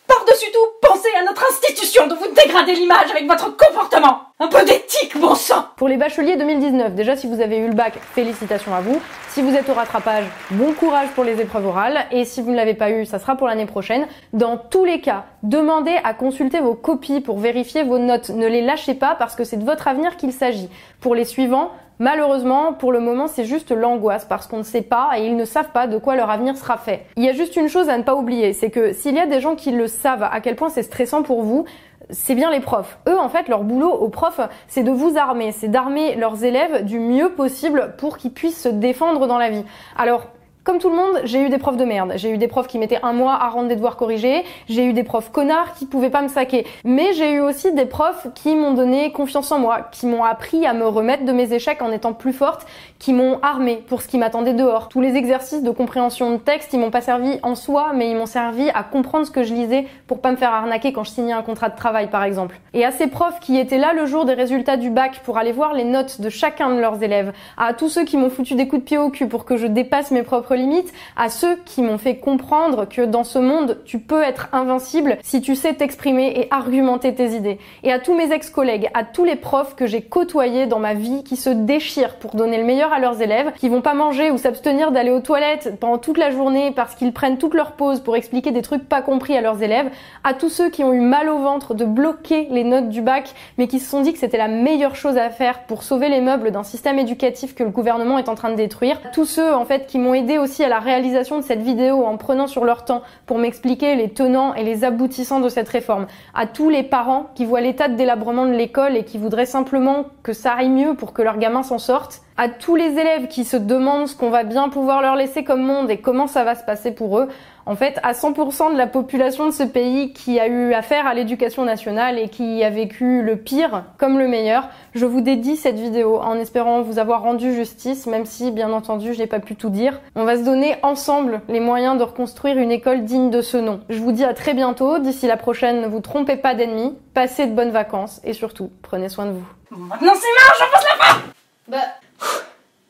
Par-dessus 0.06 0.50
tout, 0.52 0.88
pensez 0.88 1.08
à 1.18 1.25
notre 1.25 1.44
institution 1.50 2.06
dont 2.06 2.16
vous 2.16 2.32
dégradez 2.34 2.75
l'image 2.75 3.10
avec 3.10 3.26
votre 3.26 3.56
comportement. 3.56 4.20
Un 4.38 4.48
peu 4.48 4.64
d'éthique, 4.64 5.18
bon 5.18 5.34
sang 5.34 5.64
Pour 5.76 5.88
les 5.88 5.96
bacheliers 5.96 6.36
2019, 6.36 6.94
déjà 6.94 7.16
si 7.16 7.26
vous 7.26 7.40
avez 7.40 7.56
eu 7.56 7.68
le 7.68 7.75
bac, 7.75 7.94
félicitations 8.14 8.75
à 8.75 8.80
vous. 8.80 9.00
Si 9.28 9.42
vous 9.42 9.54
êtes 9.54 9.68
au 9.68 9.75
rattrapage, 9.75 10.25
bon 10.50 10.72
courage 10.72 11.08
pour 11.14 11.25
les 11.25 11.40
épreuves 11.40 11.66
orales. 11.66 12.06
Et 12.10 12.25
si 12.25 12.42
vous 12.42 12.50
ne 12.50 12.56
l'avez 12.56 12.75
pas 12.75 12.90
eu, 12.90 13.04
ça 13.04 13.18
sera 13.18 13.36
pour 13.36 13.46
l'année 13.46 13.66
prochaine. 13.66 14.06
Dans 14.32 14.56
tous 14.56 14.84
les 14.84 15.00
cas, 15.00 15.25
demandez 15.42 15.96
à 16.04 16.14
consulter 16.14 16.60
vos 16.60 16.75
copies 16.75 17.20
pour 17.20 17.38
vérifier 17.38 17.82
vos 17.82 17.98
notes. 17.98 18.30
Ne 18.30 18.46
les 18.46 18.62
lâchez 18.62 18.94
pas 18.94 19.14
parce 19.14 19.34
que 19.36 19.44
c'est 19.44 19.56
de 19.56 19.64
votre 19.64 19.88
avenir 19.88 20.16
qu'il 20.16 20.32
s'agit. 20.32 20.70
Pour 21.00 21.14
les 21.14 21.25
suivants, 21.25 21.70
Malheureusement, 21.98 22.74
pour 22.74 22.92
le 22.92 23.00
moment, 23.00 23.26
c'est 23.26 23.44
juste 23.46 23.72
l'angoisse 23.72 24.26
parce 24.26 24.46
qu'on 24.46 24.58
ne 24.58 24.62
sait 24.62 24.82
pas 24.82 25.12
et 25.16 25.26
ils 25.26 25.36
ne 25.36 25.44
savent 25.44 25.70
pas 25.70 25.86
de 25.86 25.96
quoi 25.96 26.14
leur 26.14 26.30
avenir 26.30 26.56
sera 26.56 26.76
fait. 26.76 27.06
Il 27.16 27.24
y 27.24 27.28
a 27.28 27.32
juste 27.32 27.56
une 27.56 27.68
chose 27.68 27.88
à 27.88 27.96
ne 27.96 28.02
pas 28.02 28.14
oublier, 28.14 28.52
c'est 28.52 28.70
que 28.70 28.92
s'il 28.92 29.14
y 29.14 29.20
a 29.20 29.26
des 29.26 29.40
gens 29.40 29.54
qui 29.54 29.70
le 29.70 29.86
savent 29.86 30.22
à 30.22 30.40
quel 30.40 30.56
point 30.56 30.68
c'est 30.68 30.82
stressant 30.82 31.22
pour 31.22 31.42
vous, 31.42 31.64
c'est 32.10 32.34
bien 32.34 32.50
les 32.50 32.60
profs. 32.60 32.98
Eux, 33.08 33.18
en 33.18 33.28
fait, 33.28 33.48
leur 33.48 33.64
boulot 33.64 33.90
aux 33.90 34.08
profs, 34.08 34.40
c'est 34.68 34.82
de 34.82 34.90
vous 34.90 35.16
armer, 35.16 35.52
c'est 35.52 35.68
d'armer 35.68 36.14
leurs 36.16 36.44
élèves 36.44 36.84
du 36.84 36.98
mieux 36.98 37.30
possible 37.30 37.94
pour 37.98 38.18
qu'ils 38.18 38.32
puissent 38.32 38.62
se 38.62 38.68
défendre 38.68 39.26
dans 39.26 39.38
la 39.38 39.50
vie. 39.50 39.64
Alors, 39.96 40.26
comme 40.66 40.78
tout 40.78 40.90
le 40.90 40.96
monde, 40.96 41.20
j'ai 41.23 41.40
eu 41.42 41.49
des 41.49 41.58
profs 41.58 41.76
de 41.76 41.85
merde. 41.85 42.14
J'ai 42.16 42.28
eu 42.28 42.38
des 42.38 42.49
profs 42.49 42.66
qui 42.66 42.80
mettaient 42.80 42.99
un 43.04 43.12
mois 43.12 43.35
à 43.35 43.49
rendre 43.50 43.68
des 43.68 43.76
devoirs 43.76 43.96
corrigés. 43.96 44.42
J'ai 44.68 44.85
eu 44.85 44.92
des 44.92 45.04
profs 45.04 45.30
connards 45.30 45.75
qui 45.75 45.87
pouvaient 45.87 46.11
pas 46.11 46.23
me 46.23 46.28
saquer. 46.28 46.66
Mais 46.85 47.12
j'ai 47.12 47.35
eu 47.35 47.40
aussi 47.40 47.73
des 47.73 47.87
profs 47.87 48.26
qui 48.35 48.56
m'ont 48.56 48.75
donné 48.75 49.12
confiance 49.12 49.52
en 49.52 49.61
moi, 49.61 49.82
qui 49.92 50.06
m'ont 50.06 50.25
appris 50.25 50.66
à 50.66 50.73
me 50.73 50.85
remettre 50.85 51.25
de 51.25 51.30
mes 51.30 51.52
échecs 51.52 51.82
en 51.82 51.92
étant 51.92 52.14
plus 52.14 52.32
forte, 52.32 52.66
qui 52.99 53.12
m'ont 53.12 53.38
armé 53.42 53.85
pour 53.87 54.02
ce 54.02 54.08
qui 54.08 54.18
m'attendait 54.18 54.54
dehors. 54.54 54.88
Tous 54.88 55.00
les 55.00 55.14
exercices 55.14 55.62
de 55.62 55.70
compréhension 55.70 56.32
de 56.32 56.38
texte, 56.38 56.73
ils 56.73 56.80
m'ont 56.80 56.90
pas 56.90 57.00
servi 57.00 57.38
en 57.44 57.54
soi, 57.54 57.92
mais 57.94 58.11
ils 58.11 58.16
m'ont 58.16 58.26
servi 58.26 58.68
à 58.70 58.82
comprendre 58.82 59.25
ce 59.25 59.30
que 59.30 59.44
je 59.44 59.54
lisais 59.54 59.87
pour 60.08 60.20
pas 60.20 60.32
me 60.32 60.37
faire 60.37 60.52
arnaquer 60.52 60.92
quand 60.92 61.04
je 61.04 61.11
signais 61.11 61.32
un 61.32 61.42
contrat 61.42 61.68
de 61.68 61.76
travail, 61.76 62.11
par 62.11 62.25
exemple. 62.25 62.58
Et 62.75 62.85
à 62.85 62.90
ces 62.90 63.06
profs 63.06 63.38
qui 63.38 63.56
étaient 63.56 63.78
là 63.78 63.92
le 63.92 64.04
jour 64.04 64.25
des 64.25 64.35
résultats 64.35 64.76
du 64.76 64.90
bac 64.90 65.20
pour 65.25 65.38
aller 65.38 65.52
voir 65.52 65.75
les 65.75 65.85
notes 65.85 66.20
de 66.20 66.28
chacun 66.28 66.75
de 66.75 66.80
leurs 66.80 67.04
élèves, 67.04 67.32
à 67.56 67.73
tous 67.73 67.88
ceux 67.88 68.04
qui 68.04 68.16
m'ont 68.16 68.30
foutu 68.30 68.56
des 68.56 68.66
coups 68.66 68.82
de 68.82 68.87
pied 68.87 68.99
au 68.99 69.11
cul 69.11 69.28
pour 69.28 69.44
que 69.44 69.56
je 69.56 69.68
dépasse 69.68 70.11
mes 70.11 70.25
propres 70.25 70.55
limite 70.56 70.92
à 71.16 71.28
ceux 71.28 71.56
qui 71.64 71.82
m'ont 71.82 71.98
fait 71.98 72.16
comprendre 72.16 72.86
que 72.88 73.02
dans 73.02 73.25
ce 73.25 73.38
monde, 73.38 73.78
tu 73.84 73.98
peux 73.98 74.22
être 74.22 74.48
invincible 74.52 75.18
si 75.22 75.40
tu 75.40 75.54
sais 75.54 75.75
t'exprimer 75.75 76.40
et 76.40 76.48
argumenter 76.50 77.14
tes 77.14 77.30
idées. 77.30 77.58
Et 77.82 77.92
à 77.92 77.98
tous 77.98 78.14
mes 78.14 78.32
ex-collègues, 78.32 78.90
à 78.94 79.04
tous 79.04 79.25
les 79.25 79.36
profs 79.36 79.76
que 79.76 79.86
j'ai 79.86 80.02
côtoyés 80.02 80.66
dans 80.66 80.78
ma 80.78 80.94
vie 80.94 81.22
qui 81.25 81.36
se 81.36 81.50
déchirent 81.50 82.16
pour 82.16 82.34
donner 82.34 82.58
le 82.58 82.64
meilleur 82.64 82.92
à 82.92 82.98
leurs 82.98 83.22
élèves, 83.22 83.52
qui 83.58 83.68
vont 83.68 83.82
pas 83.82 83.94
manger 83.94 84.30
ou 84.30 84.38
s'abstenir 84.38 84.92
d'aller 84.92 85.10
aux 85.10 85.20
toilettes 85.20 85.78
pendant 85.80 85.98
toute 85.98 86.18
la 86.18 86.30
journée 86.30 86.72
parce 86.75 86.94
qu'ils 86.94 87.12
prennent 87.12 87.38
toute 87.38 87.54
leur 87.54 87.72
pause 87.72 88.00
pour 88.00 88.16
expliquer 88.16 88.50
des 88.50 88.62
trucs 88.62 88.88
pas 88.88 89.02
compris 89.02 89.36
à 89.36 89.40
leurs 89.40 89.62
élèves, 89.62 89.90
à 90.25 90.34
tous 90.34 90.48
ceux 90.48 90.70
qui 90.70 90.84
ont 90.84 90.92
eu 90.92 91.00
mal 91.00 91.28
au 91.28 91.38
ventre 91.38 91.75
de 91.75 91.84
bloquer 91.84 92.48
les 92.50 92.64
notes 92.64 92.88
du 92.88 93.02
bac 93.02 93.34
mais 93.58 93.68
qui 93.68 93.78
se 93.78 93.88
sont 93.88 94.02
dit 94.02 94.12
que 94.12 94.18
c'était 94.18 94.38
la 94.38 94.48
meilleure 94.48 94.96
chose 94.96 95.16
à 95.16 95.30
faire 95.30 95.60
pour 95.64 95.82
sauver 95.82 96.08
les 96.08 96.20
meubles 96.20 96.50
d'un 96.50 96.62
système 96.62 96.98
éducatif 96.98 97.54
que 97.54 97.62
le 97.62 97.70
gouvernement 97.70 98.18
est 98.18 98.28
en 98.28 98.34
train 98.34 98.50
de 98.50 98.56
détruire, 98.56 99.00
tous 99.12 99.25
ceux 99.25 99.54
en 99.54 99.64
fait 99.64 99.86
qui 99.86 99.98
m'ont 99.98 100.14
aidé 100.14 100.38
aussi 100.46 100.62
à 100.62 100.68
la 100.68 100.78
réalisation 100.78 101.38
de 101.38 101.42
cette 101.42 101.60
vidéo 101.60 102.04
en 102.04 102.16
prenant 102.16 102.46
sur 102.46 102.64
leur 102.64 102.84
temps 102.84 103.02
pour 103.26 103.38
m'expliquer 103.38 103.96
les 103.96 104.10
tenants 104.10 104.54
et 104.54 104.62
les 104.62 104.84
aboutissants 104.84 105.40
de 105.40 105.48
cette 105.48 105.68
réforme. 105.68 106.06
À 106.34 106.46
tous 106.46 106.70
les 106.70 106.84
parents 106.84 107.26
qui 107.34 107.44
voient 107.44 107.60
l'état 107.60 107.88
de 107.88 107.96
délabrement 107.96 108.46
de 108.46 108.52
l'école 108.52 108.96
et 108.96 109.02
qui 109.02 109.18
voudraient 109.18 109.44
simplement 109.44 110.06
que 110.22 110.32
ça 110.32 110.52
aille 110.52 110.68
mieux 110.68 110.94
pour 110.94 111.12
que 111.12 111.22
leurs 111.22 111.38
gamins 111.38 111.64
s'en 111.64 111.78
sortent. 111.78 112.22
À 112.36 112.48
tous 112.48 112.76
les 112.76 112.90
élèves 112.90 113.26
qui 113.26 113.44
se 113.44 113.56
demandent 113.56 114.06
ce 114.06 114.14
qu'on 114.14 114.30
va 114.30 114.44
bien 114.44 114.68
pouvoir 114.68 115.02
leur 115.02 115.16
laisser 115.16 115.42
comme 115.42 115.62
monde 115.62 115.90
et 115.90 115.98
comment 115.98 116.28
ça 116.28 116.44
va 116.44 116.54
se 116.54 116.64
passer 116.64 116.92
pour 116.92 117.18
eux 117.18 117.28
en 117.66 117.75
fait, 117.75 117.99
à 118.04 118.12
100% 118.12 118.73
de 118.73 118.78
la 118.78 118.87
population 118.87 119.46
de 119.46 119.50
ce 119.50 119.64
pays 119.64 120.12
qui 120.12 120.38
a 120.38 120.46
eu 120.46 120.73
affaire 120.73 121.06
à 121.06 121.14
l'éducation 121.14 121.64
nationale 121.64 122.16
et 122.16 122.28
qui 122.28 122.62
a 122.62 122.70
vécu 122.70 123.23
le 123.23 123.37
pire 123.37 123.85
comme 123.99 124.20
le 124.20 124.28
meilleur, 124.28 124.68
je 124.94 125.04
vous 125.04 125.20
dédie 125.20 125.56
cette 125.56 125.78
vidéo 125.78 126.18
en 126.20 126.35
espérant 126.35 126.82
vous 126.82 127.00
avoir 127.00 127.23
rendu 127.23 127.52
justice, 127.52 128.06
même 128.06 128.25
si, 128.25 128.52
bien 128.52 128.73
entendu, 128.73 129.14
je 129.14 129.18
n'ai 129.18 129.26
pas 129.26 129.40
pu 129.40 129.56
tout 129.56 129.68
dire. 129.68 130.00
On 130.14 130.25
va 130.25 130.37
se 130.37 130.44
donner 130.44 130.76
ensemble 130.82 131.40
les 131.49 131.58
moyens 131.58 131.99
de 131.99 132.04
reconstruire 132.04 132.56
une 132.56 132.70
école 132.70 133.04
digne 133.04 133.30
de 133.30 133.42
ce 133.42 133.56
nom. 133.56 133.80
Je 133.88 133.99
vous 133.99 134.12
dis 134.12 134.25
à 134.25 134.32
très 134.32 134.54
bientôt. 134.54 134.99
D'ici 134.99 135.26
la 135.26 135.37
prochaine, 135.37 135.80
ne 135.80 135.88
vous 135.88 136.00
trompez 136.00 136.37
pas 136.37 136.54
d'ennemis, 136.54 136.96
passez 137.14 137.46
de 137.46 137.52
bonnes 137.52 137.73
vacances 137.73 138.20
et 138.23 138.32
surtout, 138.32 138.70
prenez 138.82 139.08
soin 139.08 139.26
de 139.26 139.32
vous. 139.32 139.46
Maintenant 139.70 140.12
c'est 140.14 140.28
marre, 140.38 140.54
j'en 140.58 140.73
passe 140.73 140.85
la 140.85 141.04
fin 141.04 141.20
Bah, 141.66 141.78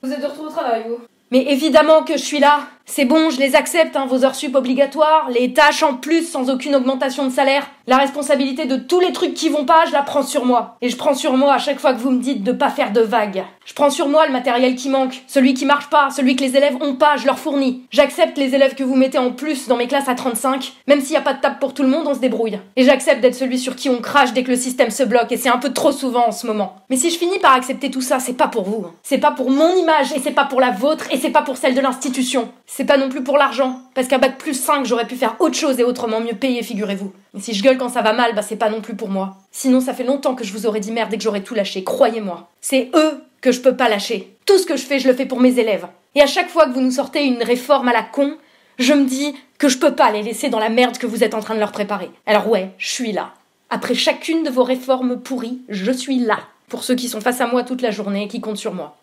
vous 0.02 0.12
êtes 0.12 0.20
de 0.20 0.26
retour 0.26 0.44
au 0.44 0.50
travail, 0.50 0.84
vous 0.86 0.98
Mais 1.30 1.44
évidemment 1.50 2.02
que 2.02 2.18
je 2.18 2.22
suis 2.22 2.38
là 2.38 2.58
c'est 2.86 3.04
bon, 3.04 3.30
je 3.30 3.40
les 3.40 3.56
accepte, 3.56 3.96
hein, 3.96 4.06
vos 4.06 4.24
heures 4.24 4.36
sup 4.36 4.54
obligatoires, 4.54 5.28
les 5.28 5.52
tâches 5.52 5.82
en 5.82 5.94
plus 5.94 6.22
sans 6.22 6.48
aucune 6.50 6.76
augmentation 6.76 7.24
de 7.24 7.32
salaire. 7.32 7.68
La 7.88 7.98
responsabilité 7.98 8.66
de 8.66 8.74
tous 8.74 8.98
les 8.98 9.12
trucs 9.12 9.34
qui 9.34 9.48
vont 9.48 9.64
pas, 9.64 9.84
je 9.86 9.92
la 9.92 10.02
prends 10.02 10.24
sur 10.24 10.44
moi. 10.44 10.76
Et 10.82 10.88
je 10.88 10.96
prends 10.96 11.14
sur 11.14 11.36
moi 11.36 11.54
à 11.54 11.58
chaque 11.58 11.78
fois 11.78 11.94
que 11.94 12.00
vous 12.00 12.10
me 12.10 12.20
dites 12.20 12.42
de 12.42 12.50
pas 12.50 12.68
faire 12.68 12.92
de 12.92 13.00
vagues. 13.00 13.44
Je 13.64 13.74
prends 13.74 13.90
sur 13.90 14.08
moi 14.08 14.26
le 14.26 14.32
matériel 14.32 14.74
qui 14.74 14.88
manque, 14.88 15.22
celui 15.28 15.54
qui 15.54 15.66
marche 15.66 15.88
pas, 15.88 16.10
celui 16.10 16.34
que 16.34 16.42
les 16.42 16.56
élèves 16.56 16.76
ont 16.80 16.96
pas, 16.96 17.16
je 17.16 17.26
leur 17.26 17.38
fournis. 17.38 17.84
J'accepte 17.92 18.38
les 18.38 18.56
élèves 18.56 18.74
que 18.74 18.82
vous 18.82 18.96
mettez 18.96 19.18
en 19.18 19.30
plus 19.30 19.68
dans 19.68 19.76
mes 19.76 19.86
classes 19.86 20.08
à 20.08 20.16
35, 20.16 20.72
même 20.88 21.00
s'il 21.00 21.14
y 21.14 21.16
a 21.16 21.20
pas 21.20 21.34
de 21.34 21.40
table 21.40 21.58
pour 21.60 21.74
tout 21.74 21.84
le 21.84 21.88
monde, 21.88 22.08
on 22.08 22.14
se 22.14 22.18
débrouille. 22.18 22.58
Et 22.74 22.82
j'accepte 22.82 23.20
d'être 23.20 23.36
celui 23.36 23.58
sur 23.58 23.76
qui 23.76 23.88
on 23.88 24.00
crache 24.00 24.32
dès 24.32 24.42
que 24.42 24.50
le 24.50 24.56
système 24.56 24.90
se 24.90 25.04
bloque, 25.04 25.30
et 25.30 25.36
c'est 25.36 25.48
un 25.48 25.58
peu 25.58 25.72
trop 25.72 25.92
souvent 25.92 26.26
en 26.26 26.32
ce 26.32 26.48
moment. 26.48 26.74
Mais 26.90 26.96
si 26.96 27.10
je 27.10 27.18
finis 27.18 27.38
par 27.38 27.54
accepter 27.54 27.92
tout 27.92 28.00
ça, 28.00 28.18
c'est 28.18 28.36
pas 28.36 28.48
pour 28.48 28.64
vous. 28.64 28.86
C'est 29.04 29.18
pas 29.18 29.30
pour 29.30 29.48
mon 29.48 29.76
image, 29.76 30.12
et 30.12 30.18
c'est 30.18 30.32
pas 30.32 30.44
pour 30.46 30.60
la 30.60 30.72
vôtre, 30.72 31.06
et 31.12 31.18
c'est 31.18 31.30
pas 31.30 31.42
pour 31.42 31.56
celle 31.56 31.76
de 31.76 31.80
l'institution. 31.80 32.48
C'est 32.66 32.84
pas 32.84 32.96
non 32.96 33.08
plus 33.08 33.22
pour 33.22 33.38
l'argent 33.38 33.80
parce 33.96 34.08
qu'un 34.08 34.18
bac 34.18 34.36
plus 34.36 34.52
5, 34.52 34.84
j'aurais 34.84 35.06
pu 35.06 35.16
faire 35.16 35.36
autre 35.38 35.54
chose 35.54 35.80
et 35.80 35.82
autrement 35.82 36.20
mieux 36.20 36.34
payer, 36.34 36.62
figurez-vous. 36.62 37.12
Si 37.38 37.54
je 37.54 37.62
gueule 37.62 37.78
quand 37.78 37.88
ça 37.88 38.02
va 38.02 38.12
mal, 38.12 38.34
bah 38.34 38.42
c'est 38.42 38.56
pas 38.56 38.70
non 38.70 38.80
plus 38.80 38.96
pour 38.96 39.08
moi. 39.08 39.36
Sinon, 39.50 39.80
ça 39.80 39.94
fait 39.94 40.04
longtemps 40.04 40.34
que 40.34 40.44
je 40.44 40.52
vous 40.52 40.66
aurais 40.66 40.80
dit 40.80 40.92
merde 40.92 41.12
et 41.12 41.16
que 41.16 41.22
j'aurais 41.22 41.42
tout 41.42 41.54
lâché, 41.54 41.84
croyez-moi. 41.84 42.48
C'est 42.60 42.90
eux 42.94 43.22
que 43.40 43.52
je 43.52 43.60
peux 43.60 43.76
pas 43.76 43.88
lâcher. 43.88 44.34
Tout 44.46 44.58
ce 44.58 44.66
que 44.66 44.76
je 44.76 44.84
fais, 44.84 44.98
je 44.98 45.08
le 45.08 45.14
fais 45.14 45.26
pour 45.26 45.40
mes 45.40 45.58
élèves. 45.58 45.86
Et 46.14 46.22
à 46.22 46.26
chaque 46.26 46.48
fois 46.48 46.66
que 46.66 46.72
vous 46.72 46.80
nous 46.80 46.90
sortez 46.90 47.24
une 47.24 47.42
réforme 47.42 47.88
à 47.88 47.92
la 47.92 48.02
con, 48.02 48.36
je 48.78 48.92
me 48.92 49.04
dis 49.04 49.34
que 49.58 49.68
je 49.68 49.78
peux 49.78 49.94
pas 49.94 50.10
les 50.10 50.22
laisser 50.22 50.48
dans 50.48 50.58
la 50.58 50.68
merde 50.68 50.98
que 50.98 51.06
vous 51.06 51.24
êtes 51.24 51.34
en 51.34 51.40
train 51.40 51.54
de 51.54 51.60
leur 51.60 51.72
préparer. 51.72 52.10
Alors 52.26 52.48
ouais, 52.48 52.70
je 52.78 52.88
suis 52.88 53.12
là. 53.12 53.32
Après 53.70 53.94
chacune 53.94 54.42
de 54.42 54.50
vos 54.50 54.64
réformes 54.64 55.20
pourries, 55.20 55.58
je 55.68 55.92
suis 55.92 56.18
là. 56.18 56.38
Pour 56.68 56.84
ceux 56.84 56.94
qui 56.94 57.08
sont 57.08 57.20
face 57.20 57.40
à 57.40 57.46
moi 57.46 57.62
toute 57.62 57.82
la 57.82 57.90
journée 57.90 58.24
et 58.24 58.28
qui 58.28 58.40
comptent 58.40 58.56
sur 58.56 58.74
moi. 58.74 58.96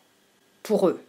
Pour 0.63 0.87
eux. 0.87 1.01